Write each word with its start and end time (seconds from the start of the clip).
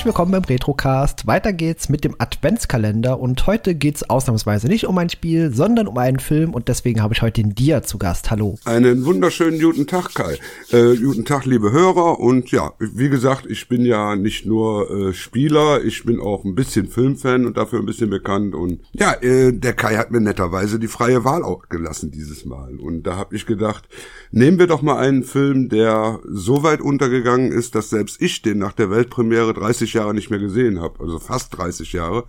Herzlich 0.00 0.14
willkommen 0.14 0.32
beim 0.32 0.44
Retrocast. 0.44 1.26
Weiter 1.26 1.52
geht's 1.52 1.90
mit 1.90 2.04
dem 2.04 2.14
Adventskalender 2.16 3.20
und 3.20 3.46
heute 3.46 3.74
geht's 3.74 4.08
ausnahmsweise 4.08 4.66
nicht 4.66 4.86
um 4.86 4.96
ein 4.96 5.10
Spiel, 5.10 5.52
sondern 5.52 5.86
um 5.86 5.98
einen 5.98 6.20
Film 6.20 6.54
und 6.54 6.68
deswegen 6.68 7.02
habe 7.02 7.12
ich 7.12 7.20
heute 7.20 7.42
den 7.42 7.54
Dia 7.54 7.82
zu 7.82 7.98
Gast. 7.98 8.30
Hallo. 8.30 8.56
Einen 8.64 9.04
wunderschönen 9.04 9.60
guten 9.60 9.86
Tag, 9.86 10.14
Kai. 10.14 10.38
Äh, 10.70 10.96
guten 10.96 11.26
Tag, 11.26 11.44
liebe 11.44 11.70
Hörer 11.70 12.18
und 12.18 12.50
ja, 12.50 12.72
wie 12.78 13.10
gesagt, 13.10 13.44
ich 13.44 13.68
bin 13.68 13.84
ja 13.84 14.16
nicht 14.16 14.46
nur 14.46 14.90
äh, 14.90 15.12
Spieler, 15.12 15.84
ich 15.84 16.02
bin 16.06 16.18
auch 16.18 16.46
ein 16.46 16.54
bisschen 16.54 16.88
Filmfan 16.88 17.44
und 17.44 17.58
dafür 17.58 17.80
ein 17.80 17.84
bisschen 17.86 18.08
bekannt 18.08 18.54
und 18.54 18.80
ja, 18.92 19.12
äh, 19.20 19.52
der 19.52 19.74
Kai 19.74 19.96
hat 19.96 20.10
mir 20.12 20.22
netterweise 20.22 20.78
die 20.78 20.88
freie 20.88 21.26
Wahl 21.26 21.42
auch 21.42 21.68
gelassen 21.68 22.10
dieses 22.10 22.46
Mal 22.46 22.78
und 22.78 23.02
da 23.02 23.16
habe 23.16 23.36
ich 23.36 23.44
gedacht, 23.44 23.86
nehmen 24.30 24.58
wir 24.58 24.66
doch 24.66 24.80
mal 24.80 24.96
einen 24.96 25.24
Film, 25.24 25.68
der 25.68 26.20
so 26.26 26.62
weit 26.62 26.80
untergegangen 26.80 27.52
ist, 27.52 27.74
dass 27.74 27.90
selbst 27.90 28.22
ich 28.22 28.40
den 28.40 28.56
nach 28.56 28.72
der 28.72 28.88
Weltpremiere 28.88 29.52
30 29.52 29.89
30 29.90 29.94
Jahre 29.94 30.14
nicht 30.14 30.30
mehr 30.30 30.38
gesehen 30.38 30.80
habe, 30.80 31.00
also 31.00 31.18
fast 31.18 31.56
30 31.56 31.92
Jahre. 31.92 32.24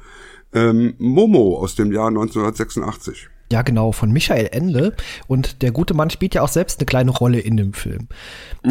Ähm, 0.54 0.96
Momo 0.98 1.58
aus 1.60 1.76
dem 1.76 1.92
Jahr 1.92 2.08
1986. 2.08 3.30
Ja, 3.52 3.64
genau, 3.64 3.92
von 3.92 4.12
Michael 4.12 4.48
Ende. 4.52 4.96
Und 5.28 5.62
der 5.62 5.72
gute 5.72 5.94
Mann 5.94 6.10
spielt 6.10 6.36
ja 6.36 6.42
auch 6.42 6.48
selbst 6.48 6.80
eine 6.80 6.86
kleine 6.86 7.12
Rolle 7.12 7.40
in 7.40 7.58
dem 7.58 7.74
Film. 7.74 8.08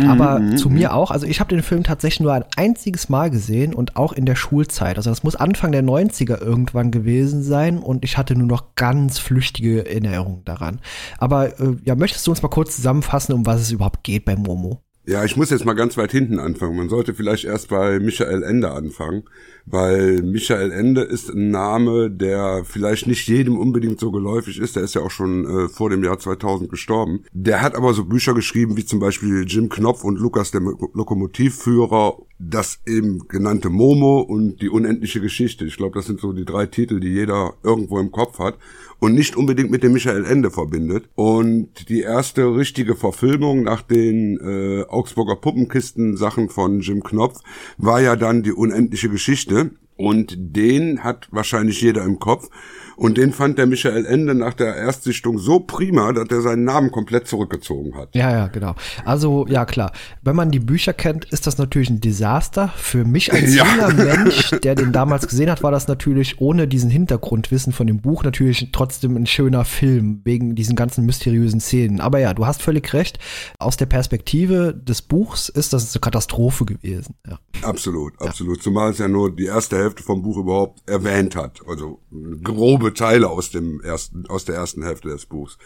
Aber 0.06 0.38
mhm, 0.38 0.56
zu 0.56 0.70
mir 0.70 0.88
mhm. 0.88 0.94
auch. 0.94 1.10
Also 1.10 1.26
ich 1.26 1.38
habe 1.38 1.50
den 1.50 1.62
Film 1.62 1.84
tatsächlich 1.84 2.20
nur 2.20 2.32
ein 2.32 2.46
einziges 2.56 3.10
Mal 3.10 3.30
gesehen 3.30 3.74
und 3.74 3.96
auch 3.96 4.14
in 4.14 4.24
der 4.24 4.36
Schulzeit. 4.36 4.96
Also 4.96 5.10
das 5.10 5.22
muss 5.22 5.36
Anfang 5.36 5.72
der 5.72 5.84
90er 5.84 6.40
irgendwann 6.40 6.90
gewesen 6.90 7.42
sein 7.42 7.78
und 7.78 8.04
ich 8.04 8.16
hatte 8.16 8.34
nur 8.34 8.46
noch 8.46 8.74
ganz 8.74 9.18
flüchtige 9.18 9.86
Erinnerungen 9.86 10.44
daran. 10.46 10.80
Aber 11.18 11.60
äh, 11.60 11.76
ja, 11.84 11.94
möchtest 11.94 12.26
du 12.26 12.30
uns 12.30 12.42
mal 12.42 12.48
kurz 12.48 12.76
zusammenfassen, 12.76 13.34
um 13.34 13.44
was 13.44 13.60
es 13.60 13.70
überhaupt 13.70 14.02
geht 14.02 14.24
bei 14.24 14.36
Momo? 14.36 14.80
Ja, 15.06 15.24
ich 15.24 15.36
muss 15.36 15.50
jetzt 15.50 15.64
mal 15.64 15.74
ganz 15.74 15.96
weit 15.96 16.12
hinten 16.12 16.38
anfangen. 16.38 16.76
Man 16.76 16.88
sollte 16.90 17.14
vielleicht 17.14 17.44
erst 17.44 17.68
bei 17.68 17.98
Michael 17.98 18.42
Ende 18.42 18.70
anfangen, 18.70 19.24
weil 19.66 20.22
Michael 20.22 20.72
Ende 20.72 21.02
ist 21.02 21.30
ein 21.30 21.50
Name, 21.50 22.10
der 22.10 22.62
vielleicht 22.64 23.06
nicht 23.06 23.26
jedem 23.28 23.58
unbedingt 23.58 24.00
so 24.00 24.10
geläufig 24.10 24.58
ist. 24.58 24.76
Der 24.76 24.82
ist 24.82 24.94
ja 24.94 25.02
auch 25.02 25.10
schon 25.10 25.44
äh, 25.44 25.68
vor 25.68 25.90
dem 25.90 26.02
Jahr 26.04 26.18
2000 26.18 26.70
gestorben. 26.70 27.24
Der 27.32 27.62
hat 27.62 27.74
aber 27.74 27.94
so 27.94 28.04
Bücher 28.04 28.34
geschrieben 28.34 28.76
wie 28.76 28.84
zum 28.84 29.00
Beispiel 29.00 29.44
Jim 29.46 29.68
Knopf 29.68 30.04
und 30.04 30.18
Lukas 30.18 30.50
der 30.50 30.60
Lokomotivführer, 30.60 32.18
das 32.38 32.80
eben 32.86 33.28
genannte 33.28 33.68
Momo 33.68 34.20
und 34.20 34.62
die 34.62 34.70
unendliche 34.70 35.20
Geschichte. 35.20 35.64
Ich 35.66 35.76
glaube, 35.76 35.94
das 35.94 36.06
sind 36.06 36.20
so 36.20 36.32
die 36.32 36.44
drei 36.44 36.66
Titel, 36.66 37.00
die 37.00 37.08
jeder 37.08 37.54
irgendwo 37.62 37.98
im 37.98 38.10
Kopf 38.10 38.38
hat 38.38 38.56
und 39.00 39.14
nicht 39.14 39.36
unbedingt 39.36 39.70
mit 39.70 39.82
dem 39.82 39.92
Michael 39.92 40.24
Ende 40.24 40.50
verbindet. 40.50 41.08
Und 41.14 41.88
die 41.88 42.00
erste 42.00 42.54
richtige 42.54 42.94
Verfilmung 42.94 43.62
nach 43.62 43.82
den 43.82 44.38
äh, 44.40 44.84
Augsburger 44.88 45.36
Puppenkisten-Sachen 45.36 46.48
von 46.48 46.80
Jim 46.80 47.02
Knopf 47.02 47.40
war 47.78 48.00
ja 48.00 48.16
dann 48.16 48.42
die 48.42 48.52
unendliche 48.52 49.08
Geschichte. 49.08 49.59
Bühne 49.60 49.70
Und 50.00 50.34
den 50.38 51.04
hat 51.04 51.28
wahrscheinlich 51.30 51.82
jeder 51.82 52.04
im 52.04 52.18
Kopf. 52.18 52.48
Und 52.96 53.16
den 53.16 53.32
fand 53.32 53.56
der 53.56 53.66
Michael 53.66 54.04
Ende 54.04 54.34
nach 54.34 54.52
der 54.52 54.76
Erstsichtung 54.76 55.38
so 55.38 55.60
prima, 55.60 56.12
dass 56.12 56.28
er 56.28 56.42
seinen 56.42 56.64
Namen 56.64 56.90
komplett 56.90 57.26
zurückgezogen 57.26 57.96
hat. 57.96 58.14
Ja, 58.14 58.30
ja, 58.30 58.46
genau. 58.48 58.74
Also, 59.06 59.46
ja, 59.46 59.64
klar. 59.64 59.92
Wenn 60.20 60.36
man 60.36 60.50
die 60.50 60.58
Bücher 60.58 60.92
kennt, 60.92 61.24
ist 61.26 61.46
das 61.46 61.56
natürlich 61.56 61.88
ein 61.88 62.00
Desaster. 62.00 62.68
Für 62.76 63.06
mich 63.06 63.32
als 63.32 63.54
ja. 63.54 63.64
junger 63.64 63.94
Mensch, 63.94 64.50
der 64.62 64.74
den 64.74 64.92
damals 64.92 65.26
gesehen 65.28 65.50
hat, 65.50 65.62
war 65.62 65.70
das 65.70 65.88
natürlich 65.88 66.42
ohne 66.42 66.68
diesen 66.68 66.90
Hintergrundwissen 66.90 67.72
von 67.72 67.86
dem 67.86 68.02
Buch 68.02 68.22
natürlich 68.22 68.68
trotzdem 68.72 69.16
ein 69.16 69.26
schöner 69.26 69.64
Film, 69.64 70.20
wegen 70.24 70.54
diesen 70.54 70.76
ganzen 70.76 71.06
mysteriösen 71.06 71.60
Szenen. 71.60 72.00
Aber 72.00 72.18
ja, 72.20 72.34
du 72.34 72.46
hast 72.46 72.62
völlig 72.62 72.92
recht. 72.92 73.18
Aus 73.58 73.78
der 73.78 73.86
Perspektive 73.86 74.74
des 74.74 75.00
Buchs 75.00 75.48
ist 75.48 75.72
das 75.72 75.94
eine 75.94 76.00
Katastrophe 76.00 76.66
gewesen. 76.66 77.14
Ja. 77.26 77.38
Absolut, 77.62 78.12
absolut. 78.20 78.58
Ja. 78.58 78.62
Zumal 78.62 78.90
es 78.90 78.98
ja 78.98 79.08
nur 79.08 79.34
die 79.34 79.46
erste 79.46 79.76
Hälfte 79.76 79.89
vom 79.98 80.22
Buch 80.22 80.36
überhaupt 80.36 80.88
erwähnt 80.88 81.34
hat. 81.34 81.60
Also 81.66 82.00
grobe 82.42 82.94
Teile 82.94 83.28
aus 83.28 83.50
dem 83.50 83.80
ersten, 83.80 84.26
aus 84.26 84.44
der 84.44 84.54
ersten 84.54 84.82
Hälfte 84.82 85.08
des 85.08 85.26
Buchs. 85.26 85.58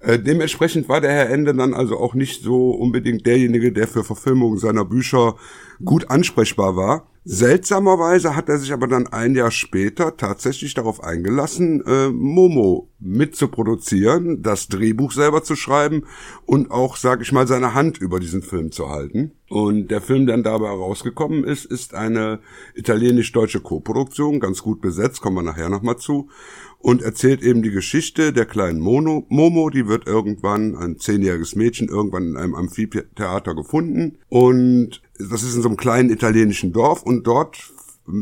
Äh, 0.00 0.18
dementsprechend 0.18 0.88
war 0.88 1.00
der 1.00 1.12
Herr 1.12 1.30
Ende 1.30 1.54
dann 1.54 1.74
also 1.74 1.98
auch 1.98 2.14
nicht 2.14 2.42
so 2.42 2.70
unbedingt 2.70 3.26
derjenige, 3.26 3.72
der 3.72 3.86
für 3.86 4.04
Verfilmungen 4.04 4.58
seiner 4.58 4.84
Bücher 4.84 5.36
gut 5.84 6.10
ansprechbar 6.10 6.76
war. 6.76 7.06
Seltsamerweise 7.30 8.34
hat 8.34 8.48
er 8.48 8.56
sich 8.56 8.72
aber 8.72 8.86
dann 8.86 9.06
ein 9.06 9.34
Jahr 9.34 9.50
später 9.50 10.16
tatsächlich 10.16 10.72
darauf 10.72 11.04
eingelassen, 11.04 11.84
äh, 11.84 12.08
Momo 12.08 12.88
mitzuproduzieren, 13.00 14.42
das 14.42 14.68
Drehbuch 14.68 15.12
selber 15.12 15.42
zu 15.42 15.54
schreiben 15.54 16.04
und 16.46 16.70
auch, 16.70 16.96
sag 16.96 17.20
ich 17.20 17.30
mal, 17.32 17.46
seine 17.46 17.74
Hand 17.74 17.98
über 17.98 18.18
diesen 18.18 18.40
Film 18.40 18.72
zu 18.72 18.88
halten. 18.88 19.32
Und 19.50 19.90
der 19.90 20.00
Film, 20.00 20.26
der 20.26 20.36
dann 20.36 20.42
dabei 20.42 20.68
herausgekommen 20.68 21.44
ist, 21.44 21.66
ist 21.66 21.92
eine 21.92 22.40
italienisch-deutsche 22.74 23.60
Koproduktion, 23.60 24.40
ganz 24.40 24.62
gut 24.62 24.80
besetzt, 24.80 25.20
kommen 25.20 25.36
wir 25.36 25.42
nachher 25.42 25.68
nochmal 25.68 25.98
zu 25.98 26.30
und 26.78 27.02
erzählt 27.02 27.42
eben 27.42 27.62
die 27.62 27.70
Geschichte 27.70 28.32
der 28.32 28.46
kleinen 28.46 28.80
Mono, 28.80 29.26
Momo, 29.28 29.68
die 29.70 29.88
wird 29.88 30.06
irgendwann, 30.06 30.76
ein 30.76 30.98
zehnjähriges 30.98 31.56
Mädchen, 31.56 31.88
irgendwann 31.88 32.28
in 32.28 32.36
einem 32.36 32.54
Amphitheater 32.54 33.54
gefunden. 33.54 34.18
Und 34.28 35.02
das 35.18 35.42
ist 35.42 35.56
in 35.56 35.62
so 35.62 35.68
einem 35.68 35.76
kleinen 35.76 36.10
italienischen 36.10 36.72
Dorf. 36.72 37.02
Und 37.02 37.26
dort, 37.26 37.58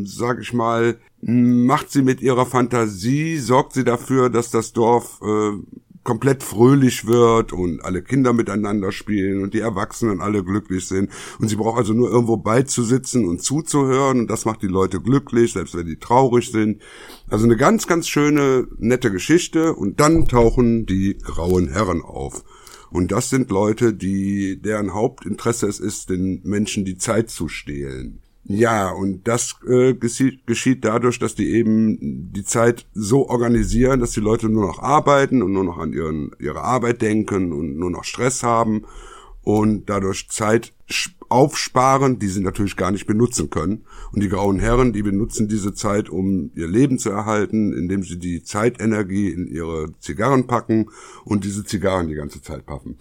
sag 0.04 0.40
ich 0.40 0.54
mal, 0.54 0.98
macht 1.20 1.90
sie 1.90 2.02
mit 2.02 2.22
ihrer 2.22 2.46
Fantasie, 2.46 3.36
sorgt 3.36 3.74
sie 3.74 3.84
dafür, 3.84 4.30
dass 4.30 4.50
das 4.50 4.72
Dorf 4.72 5.20
äh, 5.22 5.52
komplett 6.06 6.44
fröhlich 6.44 7.06
wird 7.06 7.52
und 7.52 7.84
alle 7.84 8.00
Kinder 8.00 8.32
miteinander 8.32 8.92
spielen 8.92 9.42
und 9.42 9.52
die 9.52 9.60
Erwachsenen 9.60 10.20
alle 10.20 10.44
glücklich 10.44 10.86
sind. 10.86 11.10
Und 11.40 11.48
sie 11.48 11.56
braucht 11.56 11.78
also 11.78 11.92
nur 11.92 12.08
irgendwo 12.08 12.36
beizusitzen 12.36 13.26
und 13.26 13.42
zuzuhören 13.42 14.20
und 14.20 14.30
das 14.30 14.44
macht 14.44 14.62
die 14.62 14.68
Leute 14.68 15.00
glücklich, 15.00 15.52
selbst 15.52 15.74
wenn 15.74 15.86
die 15.86 15.98
traurig 15.98 16.50
sind. 16.52 16.80
Also 17.28 17.44
eine 17.44 17.56
ganz, 17.56 17.88
ganz 17.88 18.08
schöne, 18.08 18.68
nette 18.78 19.10
Geschichte 19.10 19.74
und 19.74 19.98
dann 19.98 20.26
tauchen 20.28 20.86
die 20.86 21.18
grauen 21.18 21.68
Herren 21.68 22.02
auf. 22.02 22.44
Und 22.90 23.10
das 23.10 23.28
sind 23.28 23.50
Leute, 23.50 23.92
die, 23.92 24.62
deren 24.62 24.94
Hauptinteresse 24.94 25.66
es 25.66 25.80
ist, 25.80 26.08
den 26.08 26.40
Menschen 26.44 26.84
die 26.84 26.96
Zeit 26.96 27.30
zu 27.30 27.48
stehlen. 27.48 28.22
Ja, 28.48 28.90
und 28.90 29.26
das 29.26 29.56
äh, 29.68 29.94
geschieht, 29.94 30.84
dadurch, 30.84 31.18
dass 31.18 31.34
die 31.34 31.50
eben 31.50 32.32
die 32.32 32.44
Zeit 32.44 32.86
so 32.94 33.28
organisieren, 33.28 33.98
dass 33.98 34.12
die 34.12 34.20
Leute 34.20 34.48
nur 34.48 34.66
noch 34.66 34.78
arbeiten 34.78 35.42
und 35.42 35.52
nur 35.52 35.64
noch 35.64 35.78
an 35.78 35.92
ihren, 35.92 36.30
ihre 36.38 36.62
Arbeit 36.62 37.02
denken 37.02 37.52
und 37.52 37.76
nur 37.76 37.90
noch 37.90 38.04
Stress 38.04 38.44
haben 38.44 38.84
und 39.42 39.90
dadurch 39.90 40.28
Zeit 40.28 40.72
aufsparen, 41.28 42.18
die 42.18 42.28
sie 42.28 42.40
natürlich 42.40 42.76
gar 42.76 42.90
nicht 42.90 43.06
benutzen 43.06 43.50
können. 43.50 43.84
Und 44.12 44.22
die 44.22 44.28
grauen 44.28 44.58
Herren, 44.58 44.92
die 44.92 45.02
benutzen 45.02 45.48
diese 45.48 45.74
Zeit, 45.74 46.08
um 46.08 46.50
ihr 46.54 46.68
Leben 46.68 46.98
zu 46.98 47.10
erhalten, 47.10 47.72
indem 47.72 48.02
sie 48.02 48.18
die 48.18 48.42
Zeitenergie 48.42 49.28
in 49.28 49.46
ihre 49.46 49.92
Zigarren 49.98 50.46
packen 50.46 50.90
und 51.24 51.44
diese 51.44 51.64
Zigarren 51.64 52.08
die 52.08 52.14
ganze 52.14 52.42
Zeit 52.42 52.66
paffen. 52.66 52.96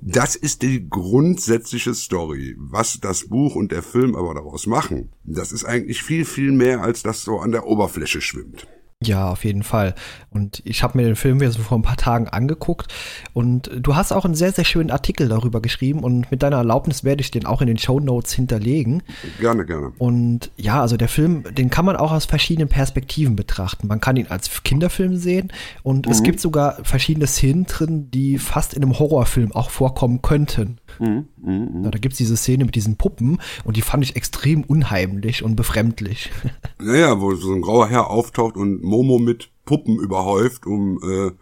Das 0.00 0.36
ist 0.36 0.62
die 0.62 0.88
grundsätzliche 0.88 1.94
Story. 1.94 2.56
Was 2.58 2.98
das 3.00 3.28
Buch 3.28 3.54
und 3.54 3.72
der 3.72 3.82
Film 3.82 4.14
aber 4.14 4.34
daraus 4.34 4.66
machen, 4.66 5.10
das 5.24 5.52
ist 5.52 5.64
eigentlich 5.64 6.02
viel, 6.02 6.24
viel 6.24 6.52
mehr, 6.52 6.82
als 6.82 7.02
das 7.02 7.22
so 7.22 7.38
an 7.38 7.52
der 7.52 7.66
Oberfläche 7.66 8.20
schwimmt. 8.20 8.66
Ja, 9.06 9.30
auf 9.30 9.44
jeden 9.44 9.62
Fall. 9.62 9.94
Und 10.30 10.62
ich 10.64 10.82
habe 10.82 10.98
mir 10.98 11.04
den 11.04 11.16
Film 11.16 11.40
jetzt 11.40 11.58
vor 11.58 11.78
ein 11.78 11.82
paar 11.82 11.96
Tagen 11.96 12.28
angeguckt 12.28 12.92
und 13.32 13.70
du 13.74 13.96
hast 13.96 14.12
auch 14.12 14.24
einen 14.24 14.34
sehr, 14.34 14.52
sehr 14.52 14.64
schönen 14.64 14.90
Artikel 14.90 15.28
darüber 15.28 15.60
geschrieben 15.60 16.00
und 16.00 16.30
mit 16.30 16.42
deiner 16.42 16.58
Erlaubnis 16.58 17.04
werde 17.04 17.20
ich 17.20 17.30
den 17.30 17.46
auch 17.46 17.60
in 17.60 17.66
den 17.66 17.78
Show 17.78 18.00
Notes 18.00 18.32
hinterlegen. 18.32 19.02
Gerne, 19.40 19.64
gerne. 19.64 19.92
Und 19.98 20.50
ja, 20.56 20.80
also 20.80 20.96
der 20.96 21.08
Film, 21.08 21.44
den 21.54 21.70
kann 21.70 21.84
man 21.84 21.96
auch 21.96 22.12
aus 22.12 22.26
verschiedenen 22.26 22.68
Perspektiven 22.68 23.36
betrachten. 23.36 23.86
Man 23.86 24.00
kann 24.00 24.16
ihn 24.16 24.26
als 24.28 24.62
Kinderfilm 24.62 25.16
sehen 25.16 25.52
und 25.82 26.06
mhm. 26.06 26.12
es 26.12 26.22
gibt 26.22 26.40
sogar 26.40 26.84
verschiedene 26.84 27.26
Szenen 27.26 27.66
drin, 27.66 28.10
die 28.10 28.38
fast 28.38 28.74
in 28.74 28.82
einem 28.82 28.98
Horrorfilm 28.98 29.52
auch 29.52 29.70
vorkommen 29.70 30.22
könnten. 30.22 30.78
Mhm, 30.98 31.28
mh, 31.42 31.52
mh. 31.52 31.84
Ja, 31.84 31.90
da 31.90 31.98
gibt's 31.98 32.18
diese 32.18 32.36
Szene 32.36 32.64
mit 32.64 32.74
diesen 32.74 32.96
Puppen 32.96 33.38
und 33.64 33.76
die 33.76 33.82
fand 33.82 34.02
ich 34.04 34.16
extrem 34.16 34.64
unheimlich 34.64 35.42
und 35.42 35.56
befremdlich. 35.56 36.30
Naja, 36.78 37.20
wo 37.20 37.34
so 37.34 37.54
ein 37.54 37.62
grauer 37.62 37.88
Herr 37.88 38.10
auftaucht 38.10 38.56
und 38.56 38.84
Momo 38.96 39.18
mit 39.18 39.50
Puppen 39.66 39.98
überhäuft, 39.98 40.66
um 40.66 40.98
äh, 41.02 41.32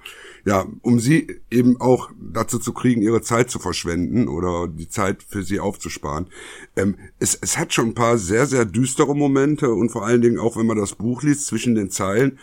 ja, 0.46 0.66
um 0.82 0.98
sie 0.98 1.40
eben 1.50 1.80
auch 1.80 2.10
dazu 2.20 2.58
zu 2.58 2.72
kriegen, 2.72 3.00
ihre 3.00 3.22
Zeit 3.22 3.50
zu 3.50 3.58
verschwenden 3.58 4.28
oder 4.28 4.68
die 4.68 4.88
Zeit 4.88 5.22
für 5.22 5.42
sie 5.42 5.60
aufzusparen. 5.60 6.26
Ähm, 6.76 6.96
es, 7.18 7.38
es 7.40 7.56
hat 7.56 7.72
schon 7.72 7.88
ein 7.88 7.94
paar 7.94 8.18
sehr, 8.18 8.46
sehr 8.46 8.64
düstere 8.64 9.14
Momente 9.14 9.72
und 9.72 9.90
vor 9.90 10.04
allen 10.04 10.20
Dingen 10.20 10.38
auch, 10.38 10.56
wenn 10.56 10.66
man 10.66 10.76
das 10.76 10.96
Buch 10.96 11.22
liest, 11.22 11.46
zwischen 11.46 11.74
den 11.74 11.90
Zeilen, 11.90 12.38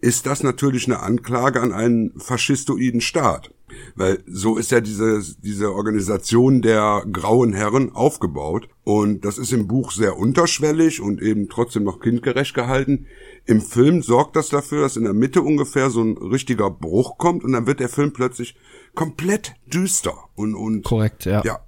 ist 0.00 0.26
das 0.26 0.42
natürlich 0.42 0.86
eine 0.86 1.00
Anklage 1.00 1.60
an 1.60 1.72
einen 1.72 2.18
faschistoiden 2.18 3.00
Staat. 3.00 3.52
Weil 3.94 4.22
so 4.26 4.56
ist 4.56 4.70
ja 4.70 4.80
diese, 4.80 5.22
diese 5.42 5.72
Organisation 5.72 6.62
der 6.62 7.04
grauen 7.10 7.52
Herren 7.52 7.92
aufgebaut. 7.92 8.68
Und 8.84 9.24
das 9.24 9.38
ist 9.38 9.52
im 9.52 9.66
Buch 9.66 9.92
sehr 9.92 10.16
unterschwellig 10.18 11.00
und 11.00 11.20
eben 11.20 11.48
trotzdem 11.48 11.84
noch 11.84 12.00
kindgerecht 12.00 12.54
gehalten. 12.54 13.06
Im 13.44 13.60
Film 13.60 14.02
sorgt 14.02 14.36
das 14.36 14.48
dafür, 14.48 14.82
dass 14.82 14.96
in 14.96 15.04
der 15.04 15.14
Mitte 15.14 15.42
ungefähr 15.42 15.90
so 15.90 16.02
ein 16.02 16.16
richtiger 16.16 16.70
Bruch 16.70 17.18
kommt 17.18 17.44
und 17.44 17.52
dann 17.52 17.66
wird 17.66 17.80
der 17.80 17.88
Film 17.88 18.12
plötzlich 18.12 18.56
komplett 18.94 19.54
düster 19.66 20.14
und, 20.34 20.54
und 20.54 20.84
korrekt, 20.84 21.24
ja. 21.24 21.42
ja 21.44 21.60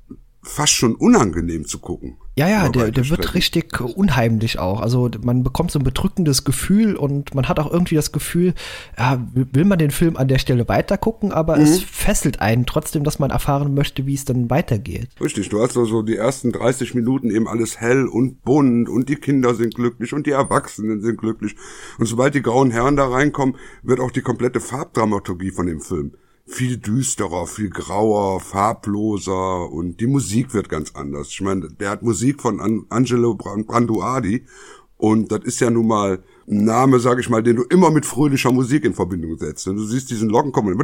fast 0.42 0.72
schon 0.72 0.94
unangenehm 0.94 1.66
zu 1.66 1.78
gucken. 1.78 2.16
Ja, 2.40 2.48
ja, 2.48 2.68
der, 2.70 2.90
der 2.90 3.10
wird 3.10 3.34
richtig 3.34 3.78
unheimlich 3.82 4.58
auch. 4.58 4.80
Also 4.80 5.10
man 5.22 5.42
bekommt 5.42 5.72
so 5.72 5.78
ein 5.78 5.84
bedrückendes 5.84 6.42
Gefühl 6.42 6.96
und 6.96 7.34
man 7.34 7.50
hat 7.50 7.58
auch 7.58 7.70
irgendwie 7.70 7.96
das 7.96 8.12
Gefühl, 8.12 8.54
ja, 8.96 9.22
will 9.34 9.66
man 9.66 9.78
den 9.78 9.90
Film 9.90 10.16
an 10.16 10.26
der 10.26 10.38
Stelle 10.38 10.66
weitergucken, 10.66 11.32
aber 11.32 11.56
mhm. 11.56 11.64
es 11.64 11.82
fesselt 11.82 12.40
einen 12.40 12.64
trotzdem, 12.64 13.04
dass 13.04 13.18
man 13.18 13.28
erfahren 13.28 13.74
möchte, 13.74 14.06
wie 14.06 14.14
es 14.14 14.24
dann 14.24 14.48
weitergeht. 14.48 15.10
Richtig, 15.20 15.50
du 15.50 15.60
hast 15.60 15.76
also 15.76 16.00
die 16.00 16.16
ersten 16.16 16.50
30 16.50 16.94
Minuten 16.94 17.30
eben 17.30 17.46
alles 17.46 17.78
hell 17.78 18.06
und 18.06 18.42
bunt 18.42 18.88
und 18.88 19.10
die 19.10 19.16
Kinder 19.16 19.54
sind 19.54 19.74
glücklich 19.74 20.14
und 20.14 20.26
die 20.26 20.30
Erwachsenen 20.30 21.02
sind 21.02 21.18
glücklich. 21.18 21.56
Und 21.98 22.06
sobald 22.06 22.34
die 22.34 22.40
grauen 22.40 22.70
Herren 22.70 22.96
da 22.96 23.06
reinkommen, 23.06 23.56
wird 23.82 24.00
auch 24.00 24.12
die 24.12 24.22
komplette 24.22 24.60
Farbdramaturgie 24.60 25.50
von 25.50 25.66
dem 25.66 25.82
Film 25.82 26.12
viel 26.46 26.78
düsterer, 26.78 27.46
viel 27.46 27.70
grauer, 27.70 28.40
farbloser 28.40 29.70
und 29.70 30.00
die 30.00 30.06
Musik 30.06 30.52
wird 30.54 30.68
ganz 30.68 30.92
anders. 30.94 31.28
Ich 31.28 31.40
meine, 31.40 31.68
der 31.68 31.90
hat 31.90 32.02
Musik 32.02 32.42
von 32.42 32.60
An 32.60 32.86
Angelo 32.88 33.34
Branduardi 33.34 34.44
und 34.96 35.32
das 35.32 35.44
ist 35.44 35.60
ja 35.60 35.70
nun 35.70 35.86
mal 35.86 36.22
ein 36.46 36.64
Name, 36.64 36.98
sag 36.98 37.18
ich 37.20 37.30
mal, 37.30 37.42
den 37.42 37.56
du 37.56 37.62
immer 37.62 37.90
mit 37.90 38.04
fröhlicher 38.04 38.52
Musik 38.52 38.84
in 38.84 38.92
Verbindung 38.92 39.38
setzt. 39.38 39.66
Und 39.68 39.76
du 39.76 39.84
siehst 39.84 40.10
diesen 40.10 40.28
Locken 40.28 40.52
kommen, 40.52 40.76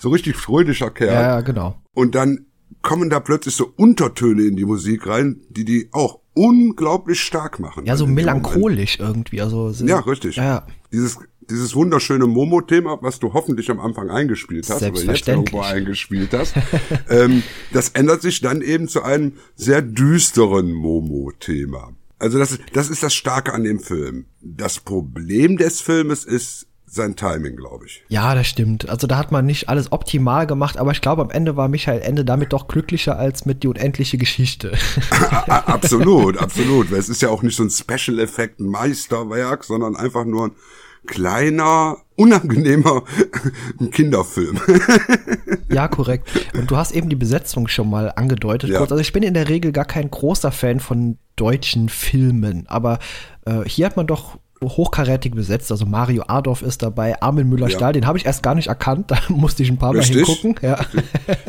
so 0.00 0.08
richtig 0.08 0.36
fröhlicher 0.36 0.90
Kerl. 0.90 1.12
Ja, 1.12 1.40
genau. 1.40 1.76
Und 1.94 2.14
dann 2.14 2.46
kommen 2.80 3.10
da 3.10 3.20
plötzlich 3.20 3.54
so 3.54 3.72
Untertöne 3.76 4.42
in 4.42 4.56
die 4.56 4.64
Musik 4.64 5.06
rein, 5.06 5.40
die 5.50 5.64
die 5.64 5.88
auch 5.92 6.20
unglaublich 6.34 7.20
stark 7.20 7.60
machen. 7.60 7.84
Ja, 7.84 7.96
so 7.96 8.06
melancholisch 8.06 8.98
irgendwie. 8.98 9.42
Also 9.42 9.70
ja, 9.84 10.00
richtig. 10.00 10.36
Ja. 10.36 10.66
Dieses 10.92 11.18
dieses 11.50 11.74
wunderschöne 11.74 12.26
Momo-Thema, 12.26 12.98
was 13.02 13.18
du 13.18 13.32
hoffentlich 13.32 13.70
am 13.70 13.80
Anfang 13.80 14.10
eingespielt 14.10 14.68
hast, 14.68 14.82
oder 14.82 15.02
jetzt 15.02 15.28
irgendwo 15.28 15.60
eingespielt 15.60 16.32
hast, 16.32 16.54
ähm, 17.10 17.42
das 17.72 17.90
ändert 17.90 18.22
sich 18.22 18.40
dann 18.40 18.62
eben 18.62 18.88
zu 18.88 19.02
einem 19.02 19.34
sehr 19.56 19.82
düsteren 19.82 20.72
Momo-Thema. 20.72 21.92
Also 22.18 22.38
das, 22.38 22.58
das 22.72 22.88
ist 22.88 23.02
das 23.02 23.14
Starke 23.14 23.52
an 23.52 23.64
dem 23.64 23.80
Film. 23.80 24.26
Das 24.40 24.78
Problem 24.78 25.56
des 25.56 25.80
Filmes 25.80 26.24
ist 26.24 26.68
sein 26.92 27.16
Timing, 27.16 27.56
glaube 27.56 27.86
ich. 27.86 28.04
Ja, 28.08 28.34
das 28.34 28.46
stimmt. 28.46 28.88
Also 28.88 29.06
da 29.06 29.16
hat 29.16 29.32
man 29.32 29.46
nicht 29.46 29.70
alles 29.70 29.92
optimal 29.92 30.46
gemacht, 30.46 30.76
aber 30.76 30.92
ich 30.92 31.00
glaube, 31.00 31.22
am 31.22 31.30
Ende 31.30 31.56
war 31.56 31.68
Michael 31.68 32.02
Ende 32.02 32.22
damit 32.24 32.52
doch 32.52 32.68
glücklicher 32.68 33.18
als 33.18 33.46
mit 33.46 33.62
die 33.62 33.68
unendliche 33.68 34.18
Geschichte. 34.18 34.76
absolut, 35.48 36.36
absolut. 36.40 36.92
Es 36.92 37.08
ist 37.08 37.22
ja 37.22 37.30
auch 37.30 37.42
nicht 37.42 37.56
so 37.56 37.64
ein 37.64 37.70
Special 37.70 38.18
Effekt 38.18 38.60
Meisterwerk, 38.60 39.64
sondern 39.64 39.96
einfach 39.96 40.26
nur 40.26 40.48
ein 40.48 40.52
kleiner, 41.06 41.96
unangenehmer 42.16 43.02
Kinderfilm. 43.92 44.60
ja, 45.70 45.88
korrekt. 45.88 46.28
Und 46.54 46.70
du 46.70 46.76
hast 46.76 46.92
eben 46.92 47.08
die 47.08 47.16
Besetzung 47.16 47.68
schon 47.68 47.90
mal 47.90 48.12
angedeutet. 48.14 48.70
Ja. 48.70 48.80
Also 48.80 48.96
ich 48.98 49.12
bin 49.12 49.22
in 49.22 49.34
der 49.34 49.48
Regel 49.48 49.72
gar 49.72 49.84
kein 49.84 50.10
großer 50.10 50.52
Fan 50.52 50.80
von 50.80 51.18
deutschen 51.36 51.88
Filmen, 51.88 52.66
aber 52.68 52.98
äh, 53.46 53.62
hier 53.66 53.86
hat 53.86 53.96
man 53.96 54.06
doch 54.06 54.38
hochkarätig 54.68 55.32
besetzt. 55.32 55.70
Also 55.70 55.86
Mario 55.86 56.24
Adorf 56.26 56.62
ist 56.62 56.82
dabei, 56.82 57.20
Armin 57.20 57.48
Müller-Stahl, 57.48 57.90
ja. 57.90 57.92
den 57.92 58.06
habe 58.06 58.18
ich 58.18 58.26
erst 58.26 58.42
gar 58.42 58.54
nicht 58.54 58.68
erkannt, 58.68 59.10
da 59.10 59.18
musste 59.28 59.62
ich 59.62 59.70
ein 59.70 59.78
paar 59.78 59.94
Richtig. 59.94 60.26
Mal 60.26 60.34
hingucken. 60.34 60.54
Ja. 60.62 60.80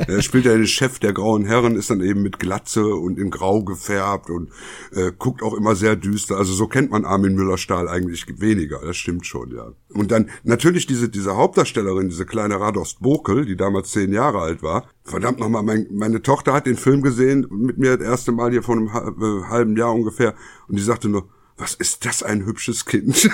Er 0.07 0.21
spielt 0.21 0.45
ja 0.45 0.53
den 0.53 0.67
Chef 0.67 0.99
der 0.99 1.13
Grauen 1.13 1.45
Herren, 1.45 1.75
ist 1.75 1.89
dann 1.89 2.01
eben 2.01 2.21
mit 2.21 2.39
Glatze 2.39 2.85
und 2.85 3.17
in 3.17 3.29
Grau 3.29 3.63
gefärbt 3.63 4.29
und 4.29 4.49
äh, 4.93 5.11
guckt 5.17 5.43
auch 5.43 5.53
immer 5.53 5.75
sehr 5.75 5.95
düster. 5.95 6.37
Also 6.37 6.53
so 6.53 6.67
kennt 6.67 6.91
man 6.91 7.05
Armin 7.05 7.35
Müller-Stahl 7.35 7.87
eigentlich 7.87 8.25
weniger, 8.39 8.79
das 8.83 8.97
stimmt 8.97 9.25
schon, 9.25 9.51
ja. 9.55 9.71
Und 9.93 10.11
dann 10.11 10.29
natürlich 10.43 10.85
diese, 10.87 11.09
diese 11.09 11.35
Hauptdarstellerin, 11.35 12.09
diese 12.09 12.25
kleine 12.25 12.59
Radost 12.59 12.99
Bokel, 13.01 13.45
die 13.45 13.55
damals 13.55 13.91
zehn 13.91 14.11
Jahre 14.11 14.39
alt 14.39 14.63
war. 14.63 14.87
Verdammt 15.03 15.39
nochmal, 15.39 15.63
mein, 15.63 15.87
meine 15.91 16.21
Tochter 16.21 16.53
hat 16.53 16.65
den 16.65 16.77
Film 16.77 17.01
gesehen, 17.01 17.47
mit 17.49 17.77
mir 17.77 17.97
das 17.97 18.07
erste 18.07 18.31
Mal 18.31 18.51
hier 18.51 18.63
vor 18.63 18.75
einem 18.75 18.87
äh, 18.87 19.49
halben 19.49 19.77
Jahr 19.77 19.93
ungefähr 19.93 20.33
und 20.67 20.79
die 20.79 20.83
sagte 20.83 21.09
nur, 21.09 21.27
was 21.55 21.75
ist 21.75 22.05
das 22.05 22.23
ein 22.23 22.45
hübsches 22.45 22.85
Kind? 22.85 23.29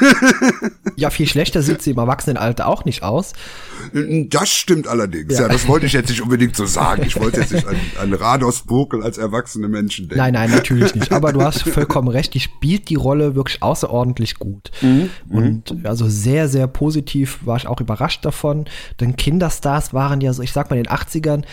ja, 0.98 1.10
viel 1.10 1.28
schlechter 1.28 1.62
sieht 1.62 1.82
sie 1.82 1.92
im 1.92 1.98
Erwachsenenalter 1.98 2.68
auch 2.68 2.84
nicht 2.84 3.02
aus. 3.02 3.34
Das 3.94 4.50
stimmt 4.50 4.88
allerdings. 4.88 5.34
Ja, 5.36 5.44
ja 5.44 5.48
das 5.48 5.68
wollte 5.68 5.86
ich 5.86 5.94
jetzt 5.94 6.10
nicht 6.10 6.22
unbedingt 6.22 6.56
so 6.56 6.66
sagen. 6.66 7.04
Ich 7.04 7.18
wollte 7.20 7.40
jetzt 7.40 7.54
nicht 7.54 7.66
an, 7.66 7.78
an 8.02 8.14
Rados 8.14 8.64
Bokel 8.64 9.04
als 9.04 9.18
erwachsene 9.18 9.70
Menschen 9.70 10.10
denken. 10.10 10.18
Nein, 10.18 10.34
nein, 10.34 10.52
natürlich 10.52 10.96
nicht. 10.96 11.14
Aber 11.14 11.32
du 11.32 11.42
hast 11.42 11.64
vollkommen 11.64 12.10
recht. 12.10 12.34
Die 12.34 12.42
spielt 12.42 12.90
die 12.90 12.96
Rolle 12.96 13.36
wirklich 13.36 13.64
außerordentlich 13.64 14.36
gut. 14.36 14.72
Mhm. 14.82 15.10
Und 15.30 15.86
also 15.86 16.10
sehr, 16.10 16.50
sehr 16.50 16.68
positiv 16.68 17.40
war 17.46 17.56
ich 17.56 17.68
auch 17.68 17.80
überrascht 17.80 18.26
davon. 18.26 18.66
Denn 19.00 19.16
Kinderstars 19.16 19.94
waren 19.94 20.20
ja 20.20 20.34
so, 20.34 20.44
ich 20.44 20.52
sag 20.52 20.70
mal 20.70 20.78
in 20.78 20.84
den 20.84 20.92
80ern, 20.92 21.46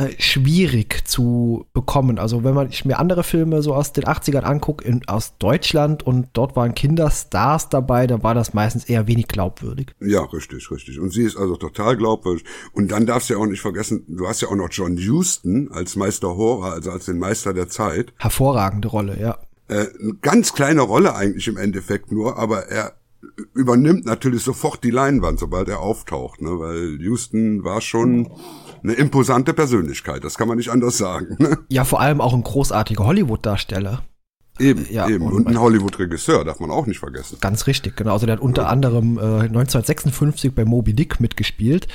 äh, 0.00 0.14
schwierig 0.18 1.06
zu 1.06 1.66
bekommen. 1.74 2.18
Also 2.18 2.42
wenn 2.42 2.54
man 2.54 2.70
ich 2.70 2.84
mir 2.86 2.98
andere 2.98 3.22
Filme 3.22 3.60
so 3.62 3.74
aus 3.74 3.92
den 3.92 4.04
80ern 4.04 4.42
angucke, 4.42 5.00
aus 5.06 5.36
Deutschland 5.38 6.02
und 6.02 6.28
dort 6.32 6.56
waren 6.56 6.74
Kinderstars 6.74 7.68
dabei, 7.68 8.06
da 8.06 8.22
war 8.22 8.34
das 8.34 8.54
meistens 8.54 8.84
eher 8.84 9.06
wenig 9.06 9.28
glaubwürdig. 9.28 9.94
Ja, 10.00 10.22
richtig, 10.22 10.70
richtig. 10.70 10.98
Und 10.98 11.12
sie 11.12 11.24
ist 11.24 11.36
also 11.36 11.56
total 11.56 11.98
glaubwürdig. 11.98 12.44
Und 12.72 12.90
dann 12.90 13.04
darfst 13.04 13.28
du 13.28 13.34
ja 13.34 13.40
auch 13.40 13.46
nicht 13.46 13.60
vergessen, 13.60 14.04
du 14.08 14.26
hast 14.26 14.40
ja 14.40 14.48
auch 14.48 14.54
noch 14.54 14.70
John 14.70 14.96
Huston 14.96 15.70
als 15.70 15.96
Meister 15.96 16.28
Horror, 16.28 16.72
also 16.72 16.90
als 16.90 17.04
den 17.04 17.18
Meister 17.18 17.52
der 17.52 17.68
Zeit. 17.68 18.14
Hervorragende 18.16 18.88
Rolle, 18.88 19.20
ja. 19.20 19.38
Äh, 19.68 19.86
eine 20.00 20.14
ganz 20.22 20.54
kleine 20.54 20.80
Rolle 20.80 21.14
eigentlich 21.14 21.46
im 21.46 21.58
Endeffekt 21.58 22.10
nur, 22.10 22.38
aber 22.38 22.68
er 22.68 22.94
übernimmt 23.54 24.06
natürlich 24.06 24.42
sofort 24.42 24.82
die 24.82 24.90
Leinwand, 24.90 25.38
sobald 25.38 25.68
er 25.68 25.80
auftaucht, 25.80 26.40
ne? 26.40 26.58
weil 26.58 27.00
Houston 27.02 27.64
war 27.64 27.80
schon 27.80 28.30
eine 28.82 28.92
imposante 28.94 29.54
Persönlichkeit, 29.54 30.24
das 30.24 30.36
kann 30.36 30.48
man 30.48 30.56
nicht 30.56 30.70
anders 30.70 30.98
sagen. 30.98 31.36
Ne? 31.38 31.58
Ja, 31.68 31.84
vor 31.84 32.00
allem 32.00 32.20
auch 32.20 32.34
ein 32.34 32.42
großartiger 32.42 33.04
Hollywood-Darsteller. 33.04 34.02
Eben, 34.58 34.86
ja, 34.90 35.08
eben. 35.08 35.24
Und, 35.24 35.32
und 35.32 35.46
ein 35.48 35.58
Hollywood-Regisseur, 35.58 36.44
darf 36.44 36.60
man 36.60 36.70
auch 36.70 36.86
nicht 36.86 36.98
vergessen. 36.98 37.38
Ganz 37.40 37.66
richtig, 37.66 37.96
genau. 37.96 38.12
Also 38.12 38.26
der 38.26 38.36
hat 38.36 38.42
unter 38.42 38.62
ja. 38.62 38.68
anderem 38.68 39.16
äh, 39.16 39.46
1956 39.46 40.54
bei 40.54 40.64
Moby 40.64 40.92
Dick 40.92 41.18
mitgespielt 41.18 41.88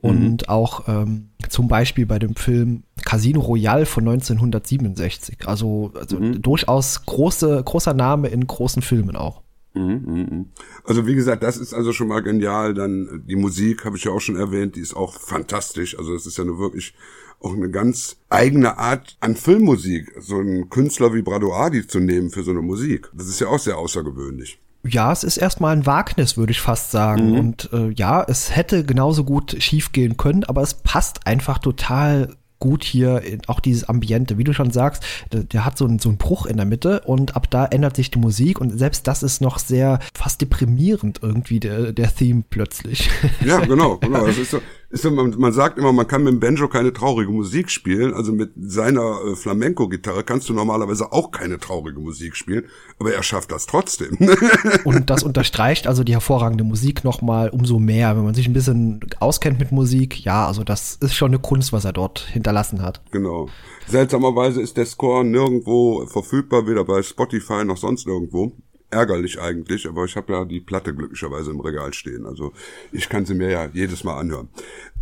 und 0.00 0.42
mhm. 0.42 0.48
auch 0.48 0.88
ähm, 0.88 1.30
zum 1.48 1.68
Beispiel 1.68 2.06
bei 2.06 2.18
dem 2.18 2.34
Film 2.34 2.84
Casino 3.04 3.40
Royale 3.40 3.86
von 3.86 4.08
1967. 4.08 5.46
Also, 5.46 5.92
also 5.94 6.18
mhm. 6.18 6.40
durchaus 6.40 7.04
große, 7.04 7.62
großer 7.64 7.94
Name 7.94 8.28
in 8.28 8.46
großen 8.46 8.82
Filmen 8.82 9.16
auch. 9.16 9.42
Mhm, 9.76 10.02
mhm, 10.04 10.26
mhm. 10.30 10.46
Also 10.84 11.06
wie 11.06 11.14
gesagt, 11.14 11.42
das 11.42 11.56
ist 11.56 11.74
also 11.74 11.92
schon 11.92 12.08
mal 12.08 12.20
genial. 12.20 12.74
Dann 12.74 13.24
die 13.26 13.36
Musik 13.36 13.84
habe 13.84 13.96
ich 13.96 14.04
ja 14.04 14.12
auch 14.12 14.20
schon 14.20 14.36
erwähnt, 14.36 14.76
die 14.76 14.80
ist 14.80 14.94
auch 14.94 15.14
fantastisch. 15.14 15.98
Also 15.98 16.14
es 16.14 16.26
ist 16.26 16.38
ja 16.38 16.44
nur 16.44 16.58
wirklich 16.58 16.94
auch 17.40 17.52
eine 17.52 17.70
ganz 17.70 18.16
eigene 18.30 18.78
Art 18.78 19.16
an 19.20 19.36
Filmmusik, 19.36 20.12
so 20.18 20.38
einen 20.38 20.70
Künstler 20.70 21.12
wie 21.12 21.22
Bradoadi 21.22 21.86
zu 21.86 22.00
nehmen 22.00 22.30
für 22.30 22.42
so 22.42 22.50
eine 22.50 22.62
Musik. 22.62 23.10
Das 23.12 23.28
ist 23.28 23.40
ja 23.40 23.48
auch 23.48 23.58
sehr 23.58 23.76
außergewöhnlich. 23.76 24.58
Ja, 24.84 25.12
es 25.12 25.24
ist 25.24 25.36
erstmal 25.36 25.76
ein 25.76 25.86
Wagnis, 25.86 26.36
würde 26.36 26.52
ich 26.52 26.60
fast 26.60 26.90
sagen. 26.90 27.32
Mhm. 27.32 27.38
Und 27.38 27.70
äh, 27.72 27.90
ja, 27.90 28.24
es 28.26 28.54
hätte 28.54 28.84
genauso 28.84 29.24
gut 29.24 29.56
schiefgehen 29.58 30.16
können, 30.16 30.44
aber 30.44 30.62
es 30.62 30.74
passt 30.74 31.26
einfach 31.26 31.58
total 31.58 32.36
gut 32.58 32.84
hier 32.84 33.22
auch 33.46 33.60
dieses 33.60 33.88
Ambiente, 33.88 34.38
wie 34.38 34.44
du 34.44 34.52
schon 34.52 34.70
sagst, 34.70 35.04
der, 35.32 35.44
der 35.44 35.64
hat 35.64 35.76
so 35.78 35.84
einen, 35.84 35.98
so 35.98 36.08
einen 36.08 36.18
Bruch 36.18 36.46
in 36.46 36.56
der 36.56 36.66
Mitte 36.66 37.00
und 37.00 37.36
ab 37.36 37.50
da 37.50 37.66
ändert 37.66 37.96
sich 37.96 38.10
die 38.10 38.18
Musik 38.18 38.60
und 38.60 38.76
selbst 38.76 39.06
das 39.06 39.22
ist 39.22 39.40
noch 39.40 39.58
sehr 39.58 39.98
fast 40.14 40.40
deprimierend 40.40 41.20
irgendwie, 41.22 41.60
der, 41.60 41.92
der 41.92 42.14
Theme 42.14 42.44
plötzlich. 42.48 43.10
Ja, 43.44 43.60
genau, 43.66 43.98
genau. 43.98 44.26
Das 44.26 44.38
ist 44.38 44.50
so, 44.50 44.60
so, 44.90 45.10
man, 45.10 45.34
man 45.38 45.52
sagt 45.52 45.78
immer, 45.78 45.92
man 45.92 46.06
kann 46.06 46.22
mit 46.22 46.32
dem 46.32 46.40
Banjo 46.40 46.68
keine 46.68 46.92
traurige 46.92 47.32
Musik 47.32 47.70
spielen. 47.70 48.14
Also 48.14 48.32
mit 48.32 48.52
seiner 48.56 49.18
äh, 49.24 49.34
Flamenco-Gitarre 49.34 50.22
kannst 50.22 50.48
du 50.48 50.52
normalerweise 50.52 51.12
auch 51.12 51.32
keine 51.32 51.58
traurige 51.58 51.98
Musik 51.98 52.36
spielen, 52.36 52.66
aber 52.98 53.12
er 53.12 53.22
schafft 53.22 53.50
das 53.50 53.66
trotzdem. 53.66 54.16
Und 54.84 55.10
das 55.10 55.24
unterstreicht 55.24 55.86
also 55.86 56.04
die 56.04 56.12
hervorragende 56.12 56.64
Musik 56.64 57.02
nochmal 57.02 57.48
umso 57.50 57.78
mehr, 57.78 58.16
wenn 58.16 58.24
man 58.24 58.34
sich 58.34 58.46
ein 58.46 58.52
bisschen 58.52 59.00
auskennt 59.18 59.58
mit 59.58 59.72
Musik. 59.72 60.24
Ja, 60.24 60.46
also 60.46 60.62
das 60.62 60.96
ist 60.96 61.14
schon 61.14 61.32
eine 61.32 61.40
Kunst, 61.40 61.72
was 61.72 61.84
er 61.84 61.92
dort 61.92 62.20
hinterlassen 62.20 62.82
hat. 62.82 63.00
Genau. 63.10 63.48
Seltsamerweise 63.88 64.60
ist 64.60 64.76
der 64.76 64.86
Score 64.86 65.24
nirgendwo 65.24 66.06
verfügbar, 66.06 66.66
weder 66.66 66.84
bei 66.84 67.02
Spotify 67.02 67.64
noch 67.64 67.76
sonst 67.76 68.06
irgendwo. 68.06 68.52
Ärgerlich 68.90 69.40
eigentlich, 69.40 69.88
aber 69.88 70.04
ich 70.04 70.16
habe 70.16 70.32
ja 70.32 70.44
die 70.44 70.60
Platte 70.60 70.94
glücklicherweise 70.94 71.50
im 71.50 71.60
Regal 71.60 71.92
stehen. 71.92 72.26
Also 72.26 72.52
ich 72.92 73.08
kann 73.08 73.26
sie 73.26 73.34
mir 73.34 73.50
ja 73.50 73.68
jedes 73.72 74.04
Mal 74.04 74.18
anhören. 74.18 74.48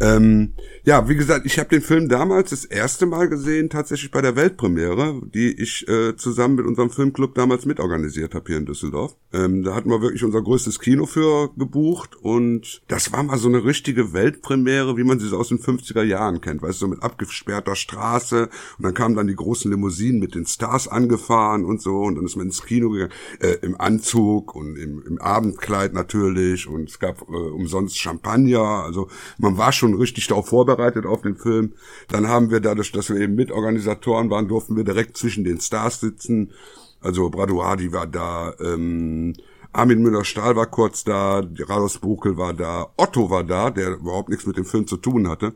Ähm, 0.00 0.54
ja, 0.84 1.08
wie 1.08 1.14
gesagt, 1.14 1.46
ich 1.46 1.58
habe 1.58 1.68
den 1.68 1.82
Film 1.82 2.08
damals 2.08 2.50
das 2.50 2.64
erste 2.64 3.06
Mal 3.06 3.28
gesehen, 3.28 3.70
tatsächlich 3.70 4.10
bei 4.10 4.20
der 4.22 4.36
Weltpremiere, 4.36 5.20
die 5.32 5.52
ich 5.52 5.86
äh, 5.88 6.16
zusammen 6.16 6.56
mit 6.56 6.66
unserem 6.66 6.90
Filmclub 6.90 7.34
damals 7.34 7.66
mitorganisiert 7.66 8.34
habe 8.34 8.44
hier 8.46 8.56
in 8.56 8.66
Düsseldorf. 8.66 9.16
Ähm, 9.32 9.62
da 9.62 9.74
hatten 9.74 9.90
wir 9.90 10.02
wirklich 10.02 10.24
unser 10.24 10.42
größtes 10.42 10.80
Kino 10.80 11.06
für 11.06 11.50
gebucht 11.56 12.16
und 12.16 12.82
das 12.88 13.12
war 13.12 13.22
mal 13.22 13.38
so 13.38 13.48
eine 13.48 13.64
richtige 13.64 14.12
Weltpremiere, 14.12 14.96
wie 14.96 15.04
man 15.04 15.18
sie 15.18 15.28
so 15.28 15.38
aus 15.38 15.48
den 15.48 15.58
50er 15.58 16.02
Jahren 16.02 16.40
kennt, 16.40 16.62
weißt 16.62 16.80
du, 16.80 16.86
so 16.86 16.88
mit 16.88 17.02
abgesperrter 17.02 17.76
Straße 17.76 18.48
und 18.78 18.84
dann 18.84 18.94
kamen 18.94 19.14
dann 19.14 19.26
die 19.26 19.36
großen 19.36 19.70
Limousinen 19.70 20.20
mit 20.20 20.34
den 20.34 20.46
Stars 20.46 20.88
angefahren 20.88 21.64
und 21.64 21.80
so 21.80 22.02
und 22.02 22.16
dann 22.16 22.24
ist 22.24 22.36
man 22.36 22.46
ins 22.46 22.64
Kino 22.64 22.90
gegangen, 22.90 23.12
äh, 23.40 23.73
im 23.74 23.80
Anzug 23.80 24.54
und 24.54 24.76
im, 24.76 25.02
im 25.06 25.20
Abendkleid 25.20 25.92
natürlich 25.92 26.68
und 26.68 26.88
es 26.88 26.98
gab 26.98 27.22
äh, 27.22 27.32
umsonst 27.32 27.98
Champagner, 27.98 28.84
also 28.84 29.08
man 29.38 29.58
war 29.58 29.72
schon 29.72 29.94
richtig 29.94 30.26
darauf 30.28 30.48
vorbereitet 30.48 31.06
auf 31.06 31.22
den 31.22 31.36
Film. 31.36 31.72
Dann 32.08 32.28
haben 32.28 32.50
wir 32.50 32.60
dadurch, 32.60 32.92
dass 32.92 33.10
wir 33.10 33.16
eben 33.16 33.34
Mitorganisatoren 33.34 34.30
waren, 34.30 34.48
durften 34.48 34.76
wir 34.76 34.84
direkt 34.84 35.16
zwischen 35.16 35.44
den 35.44 35.60
Stars 35.60 36.00
sitzen. 36.00 36.52
Also 37.00 37.28
Braduardi 37.30 37.92
war 37.92 38.06
da, 38.06 38.54
ähm, 38.60 39.34
Armin 39.72 40.02
Müller-Stahl 40.02 40.54
war 40.54 40.66
kurz 40.66 41.02
da, 41.02 41.42
Rados 41.58 41.98
Buchel 41.98 42.36
war 42.36 42.54
da, 42.54 42.92
Otto 42.96 43.28
war 43.28 43.42
da, 43.42 43.70
der 43.70 43.96
überhaupt 43.96 44.28
nichts 44.28 44.46
mit 44.46 44.56
dem 44.56 44.64
Film 44.64 44.86
zu 44.86 44.96
tun 44.96 45.28
hatte 45.28 45.54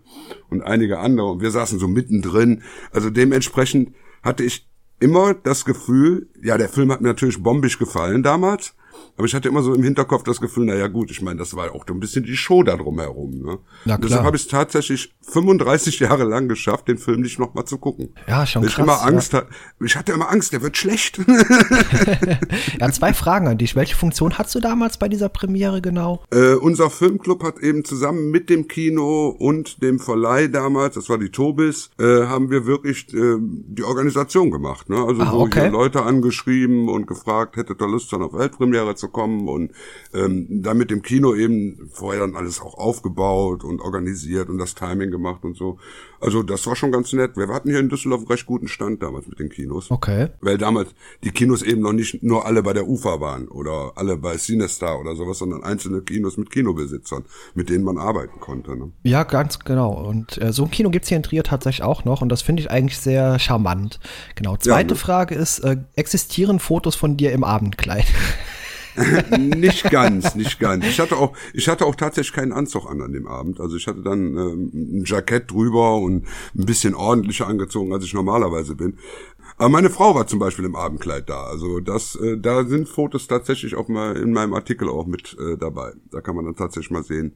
und 0.51 0.63
einige 0.63 0.99
andere 0.99 1.31
und 1.31 1.41
wir 1.41 1.53
saßen 1.53 1.79
so 1.79 1.87
mittendrin. 1.87 2.63
Also 2.91 3.11
dementsprechend 3.11 3.95
hatte 4.23 4.43
ich 4.43 4.68
immer 5.01 5.35
das 5.35 5.65
Gefühl, 5.65 6.29
ja, 6.43 6.59
der 6.59 6.69
Film 6.69 6.91
hat 6.93 7.01
mir 7.01 7.09
natürlich 7.09 7.43
bombisch 7.43 7.79
gefallen 7.79 8.23
damals, 8.23 8.75
aber 9.19 9.27
ich 9.27 9.35
hatte 9.35 9.49
immer 9.49 9.63
so 9.63 9.75
im 9.75 9.83
Hinterkopf 9.83 10.23
das 10.23 10.41
Gefühl, 10.41 10.67
na 10.67 10.77
ja 10.77 10.87
gut, 10.87 11.11
ich 11.11 11.23
meine, 11.23 11.39
das 11.39 11.57
war 11.57 11.75
auch 11.75 11.85
ein 11.89 11.99
bisschen 11.99 12.25
die 12.25 12.37
Show 12.37 12.63
da 12.63 12.77
drumherum. 12.77 13.43
Ne? 13.43 13.59
Na 13.85 13.97
klar. 13.97 13.99
Deshalb 13.99 14.25
habe 14.25 14.37
ich 14.37 14.43
es 14.43 14.49
tatsächlich 14.49 15.13
35 15.23 15.99
Jahre 16.01 16.25
lang 16.25 16.49
geschafft, 16.49 16.87
den 16.87 16.99
Film 16.99 17.23
nicht 17.23 17.39
nochmal 17.39 17.65
zu 17.65 17.79
gucken. 17.79 18.15
Ja, 18.29 18.47
schon 18.47 18.63
Weil 18.63 18.71
krass. 18.71 18.79
Ich, 18.79 18.85
immer 18.85 19.03
Angst 19.03 19.33
ja. 19.33 19.43
ich 19.85 19.97
hatte 19.97 20.13
immer 20.13 20.31
Angst, 20.31 20.53
der 20.53 20.63
wird 20.63 20.77
schlecht. 20.77 21.19
ja, 22.81 22.93
zwei 22.93 23.13
Fragen 23.13 23.49
an 23.49 23.59
dich. 23.59 23.75
Welche 23.75 23.97
Funktion 23.97 24.39
hast 24.39 24.55
du 24.55 24.61
damals 24.61 24.99
bei 24.99 25.09
dieser 25.09 25.29
Premiere 25.29 25.83
genau? 25.83 26.23
Äh, 26.31 26.55
unser 26.55 26.89
Filmclub 26.89 27.43
hat 27.43 27.59
eben 27.59 27.85
zusammen 27.85 28.31
mit 28.31 28.49
dem 28.49 28.69
Kino 28.69 29.29
und 29.29 29.83
dem 29.83 29.99
Verleih 29.99 30.47
damals, 30.49 30.95
das 30.95 31.09
war 31.09 31.19
die 31.19 31.31
Tobis, 31.31 31.91
äh, 31.99 32.27
haben 32.27 32.51
wir 32.51 32.67
wirklich 32.67 33.13
äh, 33.15 33.37
die 33.41 33.83
Organisation 33.83 34.51
gemacht. 34.51 34.89
Ne? 34.89 34.97
Also 34.97 35.23
ah, 35.23 35.31
so 35.33 35.41
okay. 35.41 35.69
Leute 35.69 36.03
angeschrieben 36.03 36.89
und 36.89 37.07
gefragt, 37.07 37.57
hättet 37.57 37.83
ihr 37.83 37.89
Lust, 37.89 38.13
dann 38.13 38.23
auf 38.23 38.33
Weltpremiere 38.33 38.88
zu 38.97 39.09
kommen 39.09 39.49
und 39.49 39.73
ähm, 40.15 40.47
dann 40.63 40.79
mit 40.79 40.91
dem 40.91 41.03
Kino 41.03 41.35
eben 41.35 41.89
vorher 41.93 42.21
dann 42.21 42.37
alles 42.37 42.61
auch 42.61 42.75
aufgebaut 42.75 43.65
und 43.65 43.81
organisiert 43.81 44.49
und 44.49 44.59
das 44.59 44.75
Timing 44.75 45.11
gemacht 45.11 45.45
und 45.45 45.57
so. 45.57 45.79
Also 46.21 46.43
das 46.43 46.67
war 46.67 46.75
schon 46.75 46.91
ganz 46.91 47.13
nett. 47.13 47.37
Wir 47.37 47.49
hatten 47.49 47.71
hier 47.71 47.79
in 47.79 47.89
Düsseldorf 47.89 48.23
einen 48.23 48.29
recht 48.29 48.47
guten 48.47 48.69
Stand 48.69 49.03
damals 49.03 49.29
mit 49.29 49.39
den 49.39 49.51
Kinos. 49.51 49.91
Okay. 49.91 50.29
Weil 50.41 50.59
damals 50.59 50.91
die 51.23 51.31
Kinos 51.31 51.63
eben 51.63 51.83
noch 51.83 51.93
nicht 51.93 52.23
nur 52.23 52.45
alle 52.45 52.63
bei 52.63 52.73
der 52.73 52.89
UFA 52.89 53.21
waren 53.21 53.49
oder 53.49 53.93
alle 53.95 54.17
bei 54.17 54.37
Cinestar 54.37 55.01
oder 55.01 55.15
sowas, 55.15 55.39
sondern 55.39 55.63
einzelne 55.63 56.03
Kinos 56.03 56.37
mit 56.37 56.51
Kinobesitzern, 56.51 57.25
mit 57.55 57.71
denen 57.71 57.85
man 57.85 57.99
arbeiten 57.99 58.41
konnte. 58.41 58.77
Ne? 58.77 58.93
Ja, 59.05 59.23
ganz 59.23 59.61
genau. 59.61 59.93
Und 59.93 60.41
äh, 60.43 60.53
so 60.53 60.65
ein 60.65 60.71
Kino 60.71 60.91
gibt's 60.91 61.09
hier 61.09 61.17
in 61.17 61.23
Trier 61.23 61.45
tatsächlich 61.45 61.85
auch 61.85 62.05
noch 62.05 62.21
und 62.21 62.29
das 62.31 62.43
finde 62.43 62.63
ich 62.63 62.71
eigentlich 62.71 62.99
sehr 62.99 63.39
charmant. 63.39 64.01
Genau. 64.35 64.57
Zweite 64.57 64.89
ja, 64.89 64.95
ne? 64.95 64.97
Frage 64.97 65.35
ist, 65.35 65.61
äh, 65.61 65.77
existieren 65.95 66.59
Fotos 66.59 66.97
von 66.97 67.17
dir 67.17 67.33
im 67.33 67.45
Abendkleid? 67.45 68.07
nicht 69.39 69.91
ganz, 69.91 70.35
nicht 70.35 70.59
ganz. 70.59 70.87
Ich 70.87 71.01
hatte 71.01 71.17
auch, 71.17 71.37
ich 71.53 71.69
hatte 71.69 71.87
auch 71.87 71.95
tatsächlich 71.95 72.35
keinen 72.35 72.53
Anzug 72.53 72.87
an 72.91 73.01
an 73.01 73.13
dem 73.13 73.27
Abend. 73.27 73.61
Also 73.61 73.77
ich 73.77 73.87
hatte 73.87 74.03
dann 74.03 74.37
ähm, 74.37 74.71
ein 74.73 75.05
Jackett 75.05 75.51
drüber 75.51 75.97
und 75.97 76.25
ein 76.57 76.67
bisschen 76.67 76.95
ordentlicher 76.95 77.47
angezogen, 77.47 77.93
als 77.93 78.05
ich 78.05 78.15
normalerweise 78.15 78.75
bin. 78.75 78.99
Aber 79.59 79.71
meine 79.71 79.91
Frau 79.91 80.15
war 80.15 80.29
zum 80.29 80.39
Beispiel 80.39 80.65
im 80.65 80.77
Abendkleid 80.77 81.29
da. 81.29 81.43
Also 81.43 81.81
das, 81.81 82.15
äh, 82.15 82.39
da 82.39 82.65
sind 82.65 82.89
Fotos 82.89 83.27
tatsächlich 83.27 83.75
auch 83.75 83.89
mal 83.89 84.17
in 84.17 84.33
meinem 84.33 84.55
Artikel 84.55 84.89
auch 84.89 85.07
mit 85.07 85.37
äh, 85.39 85.57
dabei. 85.57 85.93
Da 86.13 86.21
kann 86.21 86.37
man 86.37 86.45
dann 86.45 86.55
tatsächlich 86.55 86.93
mal 86.93 87.03
sehen, 87.03 87.33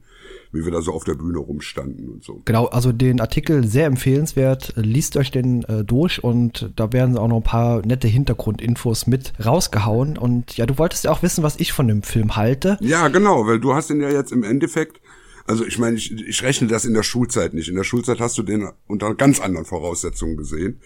wie 0.53 0.63
wir 0.63 0.71
da 0.71 0.81
so 0.81 0.93
auf 0.93 1.03
der 1.03 1.15
Bühne 1.15 1.39
rumstanden 1.39 2.09
und 2.09 2.23
so. 2.23 2.41
Genau, 2.45 2.67
also 2.67 2.93
den 2.93 3.19
Artikel 3.19 3.67
sehr 3.67 3.87
empfehlenswert. 3.87 4.71
Liest 4.77 5.17
euch 5.17 5.31
den 5.31 5.63
äh, 5.65 5.83
durch 5.83 6.23
und 6.23 6.71
da 6.77 6.93
werden 6.93 7.17
auch 7.17 7.27
noch 7.27 7.37
ein 7.37 7.43
paar 7.43 7.85
nette 7.85 8.07
Hintergrundinfos 8.07 9.05
mit 9.05 9.33
rausgehauen. 9.45 10.17
Und 10.17 10.55
ja, 10.55 10.65
du 10.65 10.77
wolltest 10.77 11.03
ja 11.03 11.11
auch 11.11 11.23
wissen, 11.23 11.43
was 11.43 11.59
ich 11.59 11.73
von 11.73 11.89
dem 11.89 12.03
Film 12.03 12.37
halte. 12.37 12.77
Ja, 12.79 13.09
genau, 13.09 13.45
weil 13.47 13.59
du 13.59 13.73
hast 13.73 13.89
ihn 13.89 13.99
ja 13.99 14.09
jetzt 14.09 14.31
im 14.31 14.43
Endeffekt 14.43 15.01
also 15.45 15.65
ich 15.65 15.77
meine, 15.77 15.97
ich, 15.97 16.09
ich 16.09 16.41
rechne 16.43 16.69
das 16.69 16.85
in 16.85 16.93
der 16.93 17.03
Schulzeit 17.03 17.53
nicht. 17.53 17.67
In 17.67 17.75
der 17.75 17.83
Schulzeit 17.83 18.21
hast 18.21 18.37
du 18.37 18.43
den 18.43 18.69
unter 18.87 19.13
ganz 19.13 19.41
anderen 19.41 19.65
Voraussetzungen 19.65 20.37
gesehen. 20.37 20.79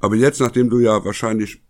Aber 0.00 0.16
jetzt, 0.16 0.40
nachdem 0.40 0.70
du 0.70 0.78
ja 0.78 1.04
wahrscheinlich 1.04 1.62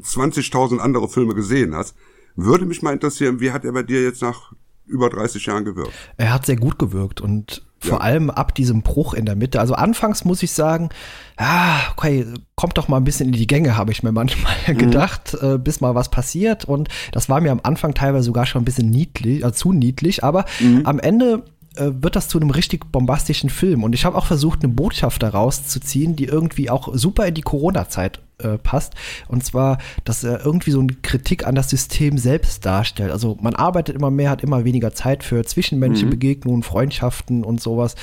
20.000 0.00 0.78
andere 0.78 1.08
Filme 1.08 1.34
gesehen 1.34 1.74
hast, 1.74 1.96
würde 2.34 2.64
mich 2.64 2.82
mal 2.82 2.92
interessieren, 2.92 3.40
wie 3.40 3.52
hat 3.52 3.64
er 3.64 3.72
bei 3.72 3.82
dir 3.82 4.02
jetzt 4.02 4.22
nach 4.22 4.52
über 4.86 5.08
30 5.10 5.46
Jahren 5.46 5.64
gewirkt? 5.64 5.92
Er 6.16 6.32
hat 6.32 6.46
sehr 6.46 6.56
gut 6.56 6.78
gewirkt 6.78 7.20
und 7.20 7.62
vor 7.78 7.98
ja. 7.98 8.04
allem 8.04 8.30
ab 8.30 8.54
diesem 8.54 8.82
Bruch 8.82 9.12
in 9.12 9.26
der 9.26 9.34
Mitte. 9.34 9.58
Also 9.58 9.74
anfangs 9.74 10.24
muss 10.24 10.42
ich 10.42 10.52
sagen, 10.52 10.90
ah, 11.36 11.78
okay, 11.92 12.26
kommt 12.54 12.78
doch 12.78 12.86
mal 12.86 12.98
ein 12.98 13.04
bisschen 13.04 13.26
in 13.26 13.32
die 13.32 13.46
Gänge, 13.48 13.76
habe 13.76 13.90
ich 13.90 14.04
mir 14.04 14.12
manchmal 14.12 14.54
mhm. 14.68 14.78
gedacht, 14.78 15.36
äh, 15.40 15.58
bis 15.58 15.80
mal 15.80 15.94
was 15.94 16.10
passiert. 16.10 16.64
Und 16.64 16.88
das 17.10 17.28
war 17.28 17.40
mir 17.40 17.50
am 17.50 17.60
Anfang 17.62 17.94
teilweise 17.94 18.24
sogar 18.24 18.46
schon 18.46 18.62
ein 18.62 18.64
bisschen 18.64 18.88
niedlich, 18.88 19.44
äh, 19.44 19.52
zu 19.52 19.72
niedlich. 19.72 20.22
Aber 20.22 20.44
mhm. 20.60 20.82
am 20.84 21.00
Ende 21.00 21.44
wird 21.76 22.16
das 22.16 22.28
zu 22.28 22.38
einem 22.38 22.50
richtig 22.50 22.90
bombastischen 22.92 23.50
Film. 23.50 23.82
Und 23.82 23.94
ich 23.94 24.04
habe 24.04 24.16
auch 24.16 24.26
versucht, 24.26 24.62
eine 24.62 24.72
Botschaft 24.72 25.22
daraus 25.22 25.66
zu 25.66 25.80
ziehen, 25.80 26.16
die 26.16 26.24
irgendwie 26.24 26.70
auch 26.70 26.90
super 26.94 27.26
in 27.26 27.34
die 27.34 27.42
Corona-Zeit 27.42 28.20
äh, 28.38 28.58
passt. 28.58 28.94
Und 29.28 29.44
zwar, 29.44 29.78
dass 30.04 30.24
er 30.24 30.44
irgendwie 30.44 30.70
so 30.70 30.80
eine 30.80 30.92
Kritik 31.02 31.46
an 31.46 31.54
das 31.54 31.70
System 31.70 32.18
selbst 32.18 32.66
darstellt. 32.66 33.10
Also 33.10 33.38
man 33.40 33.54
arbeitet 33.54 33.96
immer 33.96 34.10
mehr, 34.10 34.30
hat 34.30 34.42
immer 34.42 34.64
weniger 34.64 34.92
Zeit 34.92 35.24
für 35.24 35.44
zwischenmenschliche 35.44 36.06
mhm. 36.06 36.10
Begegnungen, 36.10 36.62
Freundschaften 36.62 37.44
und 37.44 37.60
sowas. 37.60 37.94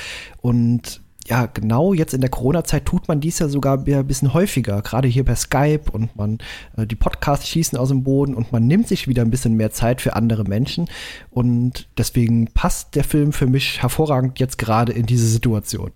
Und 0.41 1.01
ja, 1.29 1.45
genau 1.45 1.93
jetzt 1.93 2.13
in 2.13 2.21
der 2.21 2.29
Corona-Zeit 2.29 2.86
tut 2.86 3.07
man 3.07 3.21
dies 3.21 3.39
ja 3.39 3.48
sogar 3.48 3.77
ein 3.77 4.07
bisschen 4.07 4.33
häufiger, 4.33 4.81
gerade 4.81 5.07
hier 5.07 5.24
per 5.24 5.36
Skype 5.36 5.91
und 5.91 6.15
man, 6.15 6.39
äh, 6.75 6.88
die 6.88 6.95
Podcasts 6.95 7.48
schießen 7.48 7.77
aus 7.77 7.89
dem 7.89 8.03
Boden 8.03 8.33
und 8.33 8.51
man 8.51 8.65
nimmt 8.65 8.88
sich 8.88 9.07
wieder 9.07 9.21
ein 9.21 9.29
bisschen 9.29 9.55
mehr 9.55 9.71
Zeit 9.71 10.01
für 10.01 10.15
andere 10.15 10.43
Menschen 10.43 10.89
und 11.29 11.88
deswegen 11.98 12.48
passt 12.53 12.95
der 12.95 13.03
Film 13.03 13.31
für 13.31 13.48
mich 13.48 13.81
hervorragend 13.81 14.39
jetzt 14.39 14.57
gerade 14.57 14.91
in 14.91 15.05
diese 15.05 15.27
Situation. 15.27 15.91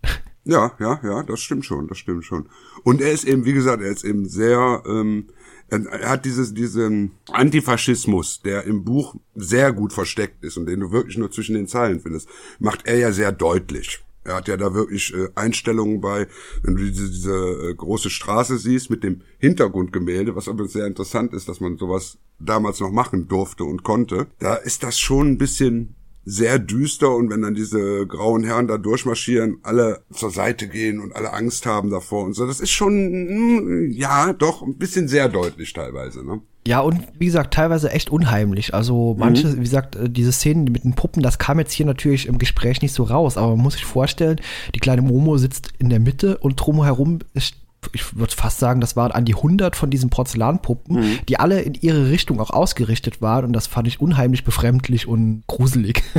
Ja, 0.45 0.73
ja, 0.79 0.99
ja, 1.03 1.23
das 1.23 1.39
stimmt 1.39 1.65
schon, 1.65 1.87
das 1.87 1.97
stimmt 1.97 2.25
schon. 2.25 2.49
Und 2.83 3.01
er 3.01 3.11
ist 3.11 3.23
eben, 3.23 3.45
wie 3.45 3.53
gesagt, 3.53 3.81
er 3.81 3.89
ist 3.89 4.03
eben 4.03 4.27
sehr, 4.27 4.83
ähm, 4.85 5.29
er 5.69 6.09
hat 6.09 6.25
dieses, 6.25 6.53
diesen 6.53 7.11
Antifaschismus, 7.31 8.41
der 8.41 8.65
im 8.65 8.83
Buch 8.83 9.15
sehr 9.35 9.71
gut 9.71 9.93
versteckt 9.93 10.43
ist 10.43 10.57
und 10.57 10.65
den 10.65 10.81
du 10.81 10.91
wirklich 10.91 11.17
nur 11.17 11.31
zwischen 11.31 11.55
den 11.55 11.67
Zeilen 11.67 12.01
findest, 12.01 12.27
macht 12.59 12.85
er 12.85 12.97
ja 12.97 13.11
sehr 13.13 13.31
deutlich. 13.31 14.02
Er 14.23 14.35
hat 14.35 14.47
ja 14.47 14.57
da 14.57 14.73
wirklich 14.73 15.13
äh, 15.13 15.29
Einstellungen 15.35 16.01
bei, 16.01 16.27
wenn 16.61 16.75
du 16.75 16.83
diese, 16.83 17.09
diese 17.09 17.69
äh, 17.71 17.75
große 17.75 18.09
Straße 18.09 18.57
siehst 18.57 18.89
mit 18.89 19.03
dem 19.03 19.21
Hintergrundgemälde, 19.39 20.35
was 20.35 20.47
aber 20.47 20.67
sehr 20.67 20.87
interessant 20.87 21.33
ist, 21.33 21.49
dass 21.49 21.59
man 21.59 21.77
sowas 21.77 22.17
damals 22.39 22.79
noch 22.79 22.91
machen 22.91 23.27
durfte 23.27 23.63
und 23.63 23.83
konnte. 23.83 24.27
Da 24.39 24.55
ist 24.55 24.83
das 24.83 24.99
schon 24.99 25.31
ein 25.31 25.37
bisschen 25.37 25.95
sehr 26.25 26.59
düster 26.59 27.13
und 27.15 27.29
wenn 27.29 27.41
dann 27.41 27.53
diese 27.53 28.07
grauen 28.07 28.43
Herren 28.43 28.67
da 28.67 28.77
durchmarschieren, 28.77 29.57
alle 29.63 30.03
zur 30.11 30.31
Seite 30.31 30.67
gehen 30.67 30.99
und 30.99 31.15
alle 31.15 31.33
Angst 31.33 31.65
haben 31.65 31.89
davor 31.89 32.23
und 32.23 32.33
so, 32.33 32.47
das 32.47 32.59
ist 32.59 32.71
schon, 32.71 32.93
hm, 32.93 33.91
ja, 33.91 34.33
doch 34.33 34.61
ein 34.61 34.77
bisschen 34.77 35.07
sehr 35.07 35.27
deutlich 35.27 35.73
teilweise, 35.73 36.25
ne? 36.25 36.41
Ja, 36.65 36.79
und 36.79 37.01
wie 37.19 37.25
gesagt, 37.25 37.53
teilweise 37.53 37.91
echt 37.91 38.09
unheimlich. 38.09 38.73
Also 38.73 39.17
manche, 39.19 39.47
mhm. 39.47 39.57
wie 39.57 39.63
gesagt, 39.63 39.97
äh, 39.97 40.09
diese 40.09 40.31
Szenen 40.31 40.63
mit 40.63 40.85
den 40.85 40.93
Puppen, 40.93 41.21
das 41.21 41.37
kam 41.37 41.59
jetzt 41.59 41.73
hier 41.73 41.85
natürlich 41.85 42.25
im 42.25 42.37
Gespräch 42.37 42.81
nicht 42.81 42.93
so 42.93 43.03
raus, 43.03 43.35
aber 43.35 43.49
man 43.55 43.63
muss 43.63 43.73
sich 43.73 43.83
vorstellen, 43.83 44.39
die 44.73 44.79
kleine 44.79 45.01
Momo 45.01 45.37
sitzt 45.37 45.73
in 45.79 45.89
der 45.89 45.99
Mitte 45.99 46.37
und 46.37 46.55
drumherum 46.55 47.19
ist 47.33 47.55
ich 47.93 48.15
würde 48.17 48.33
fast 48.33 48.59
sagen, 48.59 48.81
das 48.81 48.95
waren 48.95 49.11
an 49.11 49.25
die 49.25 49.35
100 49.35 49.75
von 49.75 49.89
diesen 49.89 50.09
Porzellanpuppen, 50.09 50.97
mhm. 50.97 51.19
die 51.27 51.39
alle 51.39 51.61
in 51.61 51.73
ihre 51.75 52.09
Richtung 52.09 52.39
auch 52.39 52.51
ausgerichtet 52.51 53.21
waren 53.21 53.45
und 53.45 53.53
das 53.53 53.67
fand 53.67 53.87
ich 53.87 53.99
unheimlich 53.99 54.43
befremdlich 54.43 55.07
und 55.07 55.43
gruselig. 55.47 56.03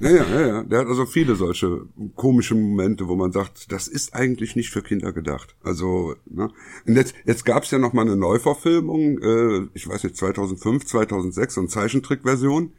Ja, 0.00 0.10
ja, 0.10 0.24
ja, 0.24 0.46
ja. 0.46 0.62
Der 0.64 0.80
hat 0.80 0.88
also 0.88 1.06
viele 1.06 1.36
solche 1.36 1.82
komische 2.16 2.56
Momente, 2.56 3.06
wo 3.06 3.14
man 3.14 3.30
sagt, 3.30 3.70
das 3.70 3.86
ist 3.86 4.14
eigentlich 4.14 4.56
nicht 4.56 4.70
für 4.70 4.82
Kinder 4.82 5.12
gedacht. 5.12 5.54
Also, 5.62 6.16
ne? 6.28 6.50
Und 6.86 6.96
jetzt, 6.96 7.14
jetzt 7.24 7.44
gab 7.44 7.62
es 7.62 7.70
ja 7.70 7.78
noch 7.78 7.92
mal 7.92 8.02
eine 8.02 8.16
Neuverfilmung, 8.16 9.18
äh, 9.18 9.68
ich 9.74 9.88
weiß 9.88 10.02
nicht, 10.02 10.16
2005, 10.16 10.86
2006, 10.86 11.54
so 11.54 11.60
eine 11.60 11.68
Zeichentrickversion. 11.68 12.72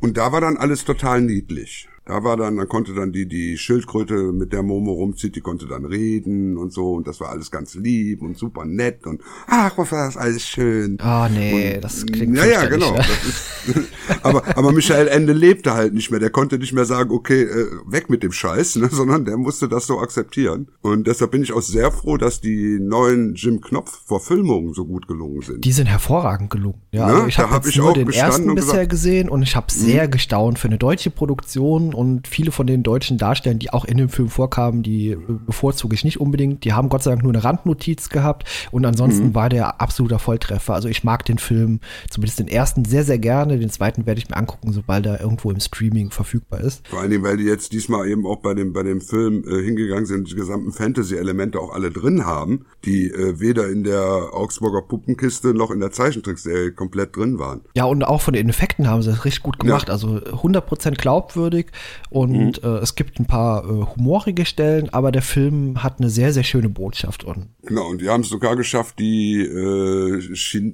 Und 0.00 0.16
da 0.16 0.32
war 0.32 0.40
dann 0.40 0.56
alles 0.56 0.84
total 0.86 1.20
niedlich. 1.20 1.88
Da 2.06 2.22
war 2.22 2.36
dann, 2.36 2.56
dann 2.56 2.68
konnte 2.68 2.94
dann 2.94 3.10
die, 3.10 3.26
die 3.26 3.58
Schildkröte, 3.58 4.32
mit 4.32 4.52
der 4.52 4.62
Momo 4.62 4.92
rumzieht, 4.92 5.34
die 5.34 5.40
konnte 5.40 5.66
dann 5.66 5.84
reden 5.84 6.56
und 6.56 6.72
so. 6.72 6.92
Und 6.92 7.08
das 7.08 7.18
war 7.18 7.30
alles 7.30 7.50
ganz 7.50 7.74
lieb 7.74 8.22
und 8.22 8.38
super 8.38 8.64
nett 8.64 9.08
und 9.08 9.22
ach, 9.48 9.76
was 9.76 9.90
war 9.90 10.06
das 10.06 10.16
alles 10.16 10.46
schön. 10.46 10.98
Ah, 11.00 11.28
nee, 11.28 11.74
und, 11.74 11.84
das 11.84 12.06
klingt 12.06 12.36
Ja, 12.36 12.44
ja, 12.44 12.66
genau. 12.66 12.92
Ne? 12.92 13.00
Ist, 13.00 13.90
aber, 14.22 14.44
aber 14.56 14.70
Michael 14.70 15.08
Ende 15.08 15.32
lebte 15.32 15.74
halt 15.74 15.94
nicht 15.94 16.12
mehr. 16.12 16.20
Der 16.20 16.30
konnte 16.30 16.58
nicht 16.58 16.72
mehr 16.72 16.84
sagen, 16.84 17.10
okay, 17.10 17.42
äh, 17.42 17.66
weg 17.86 18.08
mit 18.08 18.22
dem 18.22 18.30
Scheiß, 18.30 18.76
ne, 18.76 18.88
sondern 18.88 19.24
der 19.24 19.36
musste 19.36 19.68
das 19.68 19.88
so 19.88 19.98
akzeptieren. 19.98 20.68
Und 20.82 21.08
deshalb 21.08 21.32
bin 21.32 21.42
ich 21.42 21.52
auch 21.52 21.62
sehr 21.62 21.90
froh, 21.90 22.18
dass 22.18 22.40
die 22.40 22.78
neuen 22.80 23.34
Jim 23.34 23.60
Knopf-Verfilmungen 23.60 24.74
so 24.74 24.84
gut 24.86 25.08
gelungen 25.08 25.42
sind. 25.42 25.64
Die 25.64 25.72
sind 25.72 25.86
hervorragend 25.86 26.50
gelungen. 26.50 26.80
Ja, 26.92 27.08
ne? 27.08 27.14
also 27.14 27.26
ich 27.26 27.38
habe 27.40 27.50
hab 27.50 27.76
nur 27.76 27.94
den 27.94 28.10
ersten 28.10 28.54
bisher 28.54 28.86
gesehen 28.86 29.28
und 29.28 29.42
ich 29.42 29.56
habe 29.56 29.72
sehr 29.72 30.06
mhm. 30.06 30.12
gestaunt 30.12 30.60
für 30.60 30.68
eine 30.68 30.78
deutsche 30.78 31.10
Produktion 31.10 31.95
und 31.96 32.28
viele 32.28 32.52
von 32.52 32.66
den 32.66 32.82
deutschen 32.82 33.18
Darstellern, 33.18 33.58
die 33.58 33.72
auch 33.72 33.84
in 33.84 33.96
dem 33.96 34.08
Film 34.08 34.28
vorkamen, 34.28 34.82
die 34.82 35.16
bevorzuge 35.46 35.94
ich 35.94 36.04
nicht 36.04 36.20
unbedingt. 36.20 36.64
Die 36.64 36.72
haben 36.72 36.88
Gott 36.88 37.02
sei 37.02 37.10
Dank 37.10 37.22
nur 37.22 37.32
eine 37.32 37.42
Randnotiz 37.42 38.08
gehabt 38.08 38.44
und 38.70 38.84
ansonsten 38.84 39.28
mhm. 39.28 39.34
war 39.34 39.48
der 39.48 39.80
absoluter 39.80 40.18
Volltreffer. 40.18 40.74
Also 40.74 40.88
ich 40.88 41.04
mag 41.04 41.24
den 41.24 41.38
Film, 41.38 41.80
zumindest 42.10 42.38
den 42.38 42.48
ersten, 42.48 42.84
sehr, 42.84 43.04
sehr 43.04 43.18
gerne. 43.18 43.58
Den 43.58 43.70
zweiten 43.70 44.06
werde 44.06 44.20
ich 44.20 44.28
mir 44.28 44.36
angucken, 44.36 44.72
sobald 44.72 45.06
er 45.06 45.20
irgendwo 45.20 45.50
im 45.50 45.60
Streaming 45.60 46.10
verfügbar 46.10 46.60
ist. 46.60 46.86
Vor 46.88 47.00
allen 47.00 47.10
Dingen, 47.10 47.24
weil 47.24 47.36
die 47.36 47.44
jetzt 47.44 47.72
diesmal 47.72 48.08
eben 48.08 48.26
auch 48.26 48.40
bei 48.40 48.54
dem, 48.54 48.72
bei 48.72 48.82
dem 48.82 49.00
Film 49.00 49.44
äh, 49.46 49.62
hingegangen 49.62 50.06
sind, 50.06 50.30
die 50.30 50.34
gesamten 50.34 50.72
Fantasy-Elemente 50.72 51.58
auch 51.58 51.72
alle 51.72 51.90
drin 51.90 52.24
haben, 52.24 52.66
die 52.84 53.08
äh, 53.08 53.40
weder 53.40 53.68
in 53.68 53.84
der 53.84 54.30
Augsburger 54.32 54.82
Puppenkiste 54.82 55.54
noch 55.54 55.70
in 55.70 55.80
der 55.80 55.90
Zeichentrickserie 55.90 56.72
komplett 56.72 57.16
drin 57.16 57.38
waren. 57.38 57.62
Ja, 57.74 57.84
und 57.84 58.04
auch 58.04 58.20
von 58.20 58.34
den 58.34 58.48
Effekten 58.48 58.88
haben 58.88 59.02
sie 59.02 59.10
das 59.10 59.24
richtig 59.24 59.42
gut 59.42 59.58
gemacht. 59.58 59.88
Ja. 59.88 59.94
Also 59.94 60.08
100% 60.08 60.96
glaubwürdig 60.96 61.66
und 62.10 62.62
mhm. 62.62 62.68
äh, 62.68 62.78
es 62.78 62.94
gibt 62.94 63.18
ein 63.18 63.26
paar 63.26 63.64
äh, 63.64 63.86
humorige 63.96 64.44
Stellen, 64.44 64.88
aber 64.90 65.12
der 65.12 65.22
Film 65.22 65.82
hat 65.82 66.00
eine 66.00 66.10
sehr, 66.10 66.32
sehr 66.32 66.44
schöne 66.44 66.68
Botschaft. 66.68 67.24
Und 67.24 67.48
genau, 67.62 67.88
und 67.88 68.00
die 68.00 68.08
haben 68.08 68.22
es 68.22 68.28
sogar 68.28 68.56
geschafft, 68.56 68.98
die, 68.98 69.40
äh, 69.40 70.22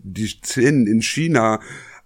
die 0.04 0.26
Szenen 0.26 0.87
in 0.87 1.02
China 1.02 1.61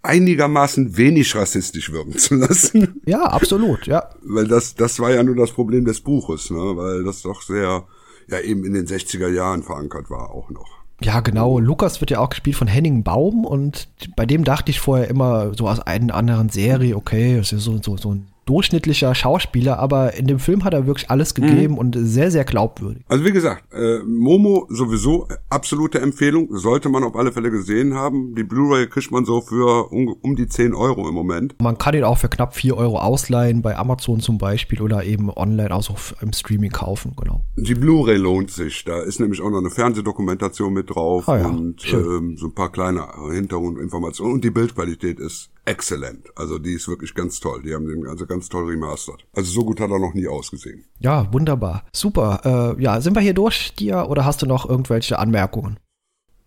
einigermaßen 0.07 0.97
wenig 0.97 1.35
rassistisch 1.35 1.93
wirken 1.93 2.17
zu 2.17 2.37
lassen. 2.37 3.01
Ja, 3.07 3.23
absolut, 3.25 3.87
ja. 3.87 4.11
Weil 4.23 4.49
das, 4.49 4.75
das 4.75 4.99
war 4.99 5.13
ja 5.13 5.23
nur 5.23 5.37
das 5.37 5.53
Problem 5.53 5.85
des 5.85 6.01
Buches, 6.01 6.51
ne? 6.51 6.57
weil 6.57 7.05
das 7.05 7.23
doch 7.23 7.43
sehr, 7.43 7.85
ja 8.29 8.41
eben 8.41 8.65
in 8.65 8.75
den 8.75 8.87
60er 8.87 9.29
Jahren 9.29 9.63
verankert 9.63 10.11
war 10.11 10.31
auch 10.31 10.51
noch. 10.51 10.67
Ja, 11.01 11.21
genau. 11.21 11.59
Lukas 11.59 12.01
wird 12.01 12.11
ja 12.11 12.21
auch 12.21 12.31
gespielt 12.31 12.57
von 12.57 12.69
Henning 12.69 13.03
Baum 13.03 13.45
und 13.45 13.89
bei 14.17 14.27
dem 14.27 14.45
dachte 14.45 14.71
ich 14.71 14.81
vorher 14.81 15.09
immer 15.09 15.53
so 15.55 15.69
aus 15.69 15.81
einer 15.81 16.15
anderen 16.15 16.49
Serie, 16.49 16.97
okay, 16.97 17.37
das 17.37 17.53
ist 17.53 17.65
so, 17.65 17.81
so, 17.83 17.97
so 17.97 18.15
ein 18.15 18.29
durchschnittlicher 18.47 19.15
Schauspieler, 19.15 19.79
aber 19.79 20.15
in 20.15 20.27
dem 20.27 20.39
Film 20.39 20.65
hat 20.65 20.73
er 20.73 20.87
wirklich 20.87 21.11
alles 21.11 21.35
gegeben 21.35 21.75
mhm. 21.75 21.79
und 21.79 21.97
sehr, 21.99 22.31
sehr 22.31 22.45
glaubwürdig. 22.45 23.05
Also 23.09 23.25
wie 23.25 23.33
gesagt, 23.33 23.65
äh, 23.75 23.99
Momo 24.05 24.67
sowieso 24.71 25.29
absolute 25.51 26.01
Empfehlung, 26.01 26.49
sollte 26.57 26.89
man 26.89 27.05
auf 27.05 27.17
alle 27.17 27.33
Fälle 27.33 27.51
gesehen 27.51 27.95
haben. 27.95 28.35
Die 28.35 28.45
Blu-ray 28.45 28.87
kriegt 28.87 29.11
man 29.11 29.25
so 29.25 29.41
für 29.41 29.93
um, 29.93 30.09
um, 30.23 30.37
die 30.37 30.47
10 30.47 30.75
Euro 30.75 31.09
im 31.09 31.15
Moment. 31.15 31.57
Man 31.61 31.77
kann 31.77 31.95
ihn 31.95 32.05
auch 32.05 32.19
für 32.19 32.29
knapp 32.29 32.55
4 32.55 32.77
Euro 32.77 32.99
ausleihen, 32.99 33.63
bei 33.63 33.77
Amazon 33.77 34.21
zum 34.21 34.39
Beispiel 34.39 34.81
oder 34.81 35.05
eben 35.05 35.31
online 35.31 35.75
auch 35.75 35.83
so 35.83 35.95
im 36.21 36.33
Streaming 36.33 36.71
kaufen, 36.71 37.15
genau. 37.21 37.43
Die 37.57 37.75
Blu-ray 37.75 38.17
lohnt 38.17 38.51
sich, 38.51 38.85
da 38.85 39.01
ist 39.01 39.19
nämlich 39.19 39.41
auch 39.43 39.51
noch 39.51 39.59
eine 39.59 39.71
Fernsehdokumentation 39.71 40.73
mit 40.73 40.91
drauf 40.91 41.29
ah, 41.29 41.39
ja. 41.39 41.47
und 41.49 41.85
ähm, 41.93 42.37
so 42.37 42.47
ein 42.47 42.55
paar 42.55 42.71
kleine 42.71 43.09
Hintergrundinformationen 43.33 44.35
und 44.35 44.45
die 44.45 44.51
Bildqualität 44.51 45.19
ist 45.19 45.51
exzellent. 45.67 46.29
Also 46.37 46.59
die 46.59 46.75
ist 46.75 46.89
wirklich 46.89 47.15
ganz 47.15 47.41
toll. 47.41 47.63
Die 47.63 47.75
haben 47.75 47.87
den 47.87 48.07
also 48.07 48.25
ganz 48.27 48.36
toll 48.41 48.65
remastert. 48.65 49.27
Also 49.35 49.51
so 49.51 49.65
gut 49.65 49.81
hat 49.81 49.91
er 49.91 49.99
noch 49.99 50.15
nie 50.15 50.29
ausgesehen. 50.29 50.85
Ja, 50.99 51.33
wunderbar. 51.33 51.85
Super. 51.93 52.75
Äh, 52.79 52.83
ja, 52.83 53.01
sind 53.01 53.15
wir 53.15 53.23
hier 53.23 53.35
durch 53.35 53.75
dir 53.75 54.07
oder 54.09 54.25
hast 54.25 54.43
du 54.43 54.47
noch 54.47 54.69
irgendwelche 54.69 55.19
Anmerkungen? 55.19 55.79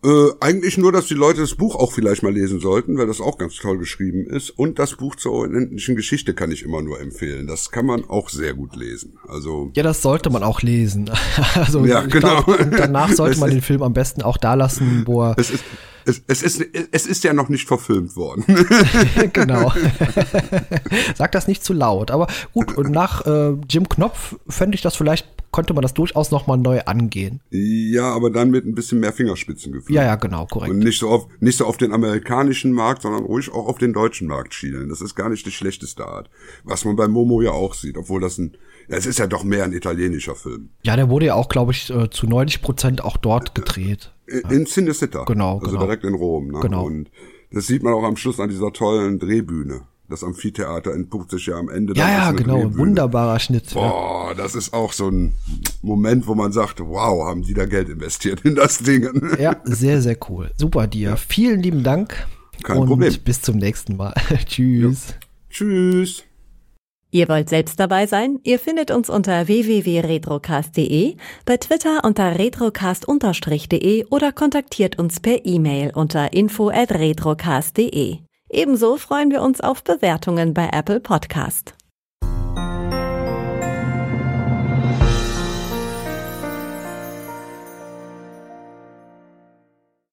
Äh, 0.01 0.29
eigentlich 0.39 0.77
nur, 0.77 0.93
dass 0.93 1.07
die 1.07 1.13
Leute 1.13 1.41
das 1.41 1.55
Buch 1.55 1.75
auch 1.75 1.91
vielleicht 1.91 2.23
mal 2.23 2.33
lesen 2.33 2.61
sollten, 2.61 2.97
weil 2.97 3.07
das 3.07 3.19
auch 3.19 3.37
ganz 3.37 3.55
toll 3.55 3.77
geschrieben 3.77 4.27
ist. 4.27 4.49
Und 4.51 4.79
das 4.79 4.95
Buch 4.95 5.17
zur 5.17 5.33
unendlichen 5.33 5.97
Geschichte 5.97 6.33
kann 6.33 6.51
ich 6.51 6.63
immer 6.63 6.81
nur 6.81 7.01
empfehlen. 7.01 7.47
Das 7.47 7.69
kann 7.69 7.85
man 7.85 8.05
auch 8.05 8.29
sehr 8.29 8.53
gut 8.53 8.77
lesen. 8.77 9.17
Also 9.27 9.71
ja, 9.75 9.83
das 9.83 10.01
sollte 10.01 10.29
man 10.29 10.41
auch 10.43 10.61
lesen. 10.61 11.11
also 11.55 11.85
ja, 11.85 12.01
genau. 12.03 12.43
Glaub, 12.43 12.71
danach 12.71 13.11
sollte 13.11 13.39
man 13.39 13.49
den 13.49 13.61
Film 13.61 13.83
am 13.83 13.93
besten 13.93 14.21
auch 14.21 14.37
da 14.37 14.53
lassen, 14.53 15.03
wo 15.05 15.23
er 15.23 15.35
es 15.37 15.49
ist, 15.49 15.63
es, 16.05 16.21
es, 16.27 16.41
ist, 16.41 16.67
es 16.91 17.05
ist 17.05 17.23
ja 17.23 17.33
noch 17.33 17.49
nicht 17.49 17.67
verfilmt 17.67 18.15
worden. 18.15 18.45
genau. 19.33 19.73
Sag 21.15 21.33
das 21.33 21.47
nicht 21.47 21.63
zu 21.63 21.73
laut. 21.73 22.12
Aber 22.12 22.27
gut, 22.53 22.75
und 22.77 22.91
nach 22.91 23.25
äh, 23.25 23.55
Jim 23.69 23.88
Knopf 23.89 24.35
fände 24.47 24.75
ich 24.75 24.81
das 24.81 24.95
vielleicht, 24.95 25.27
konnte 25.51 25.73
man 25.73 25.81
das 25.81 25.93
durchaus 25.93 26.31
nochmal 26.31 26.57
neu 26.57 26.81
angehen. 26.81 27.41
Ja, 27.49 28.13
aber 28.13 28.29
dann 28.29 28.51
mit 28.51 28.65
ein 28.65 28.75
bisschen 28.75 28.99
mehr 28.99 29.13
Fingerspitzengefühl. 29.13 29.95
Ja, 29.95 30.03
ja, 30.03 30.15
genau, 30.15 30.45
korrekt. 30.45 30.71
Und 30.71 30.79
nicht 30.79 30.99
so 30.99 31.09
auf, 31.09 31.27
nicht 31.39 31.57
so 31.57 31.65
auf 31.65 31.77
den 31.77 31.93
amerikanischen 31.93 32.71
Markt, 32.71 33.01
sondern 33.01 33.23
ruhig 33.23 33.51
auch 33.51 33.67
auf 33.67 33.77
den 33.77 33.93
deutschen 33.93 34.27
Markt 34.27 34.53
schielen. 34.53 34.89
Das 34.89 35.01
ist 35.01 35.15
gar 35.15 35.29
nicht 35.29 35.45
die 35.45 35.51
schlechteste 35.51 36.05
Art. 36.05 36.29
Was 36.63 36.85
man 36.85 36.95
bei 36.95 37.07
Momo 37.07 37.41
ja 37.41 37.51
auch 37.51 37.73
sieht, 37.73 37.97
obwohl 37.97 38.21
das 38.21 38.38
ein, 38.38 38.57
ja, 38.88 38.97
es 38.97 39.05
ist 39.05 39.19
ja 39.19 39.27
doch 39.27 39.43
mehr 39.43 39.63
ein 39.63 39.73
italienischer 39.73 40.35
Film. 40.35 40.69
Ja, 40.83 40.95
der 40.95 41.09
wurde 41.09 41.27
ja 41.27 41.35
auch, 41.35 41.49
glaube 41.49 41.71
ich, 41.71 41.89
äh, 41.89 42.09
zu 42.09 42.27
90 42.27 42.62
Prozent 42.62 43.03
auch 43.03 43.17
dort 43.17 43.55
gedreht. 43.55 44.13
In 44.27 44.65
Cinecittà. 44.65 45.25
Genau, 45.25 45.57
also 45.57 45.71
genau. 45.71 45.81
direkt 45.81 46.03
in 46.03 46.13
Rom. 46.13 46.49
Ne? 46.51 46.59
Genau. 46.59 46.85
Und 46.85 47.09
das 47.51 47.65
sieht 47.65 47.81
man 47.81 47.93
auch 47.93 48.03
am 48.03 48.15
Schluss 48.15 48.39
an 48.39 48.49
dieser 48.49 48.71
tollen 48.71 49.17
Drehbühne. 49.17 49.81
Das 50.10 50.24
Amphitheater 50.24 50.91
entpuppt 50.91 51.30
sich 51.30 51.45
ja 51.45 51.56
am 51.56 51.69
Ende. 51.69 51.93
Ja, 51.93 52.10
ja, 52.10 52.32
genau. 52.32 52.56
Drehbühne. 52.56 52.78
Wunderbarer 52.78 53.39
Schnitt. 53.39 53.72
Boah, 53.76 54.30
ja. 54.30 54.34
das 54.34 54.56
ist 54.56 54.74
auch 54.74 54.91
so 54.91 55.10
ein 55.10 55.36
Moment, 55.84 56.26
wo 56.26 56.34
man 56.34 56.52
sagt, 56.52 56.80
wow, 56.80 57.28
haben 57.28 57.43
die 57.43 57.54
da 57.54 57.67
Geld 57.67 57.89
investiert 57.89 58.41
in 58.41 58.56
das 58.56 58.80
Ding. 58.80 59.08
Ja, 59.39 59.58
sehr, 59.65 60.02
sehr 60.02 60.17
cool. 60.28 60.50
Super 60.58 60.88
dir. 60.88 61.15
Vielen 61.15 61.62
lieben 61.62 61.84
Dank. 61.84 62.28
Kein 62.63 62.78
und 62.78 62.88
Problem. 62.88 63.13
bis 63.24 63.43
zum 63.43 63.58
nächsten 63.58 63.98
Mal. 63.98 64.15
Tschüss. 64.45 65.10
Ja. 65.10 65.15
Tschüss. 65.52 66.24
Ihr 67.12 67.28
wollt 67.28 67.50
selbst 67.50 67.80
dabei 67.80 68.08
sein? 68.08 68.39
Ihr 68.43 68.60
findet 68.60 68.91
uns 68.91 69.10
unter 69.10 69.48
www.retrocast.de, 69.48 71.15
bei 71.45 71.58
Twitter 71.58 72.04
unter 72.04 72.38
retrocast-de 72.38 74.06
oder 74.10 74.32
kontaktiert 74.32 75.00
uns 75.00 75.19
per 75.19 75.45
E-Mail 75.45 75.91
unter 75.95 76.34
info@retrocast.de. 76.34 78.28
Ebenso 78.49 78.97
freuen 78.97 79.29
wir 79.29 79.43
uns 79.43 79.62
auf 79.62 79.83
Bewertungen 79.83 80.55
bei 80.55 80.69
Apple 80.73 80.99
Podcast. 80.99 81.75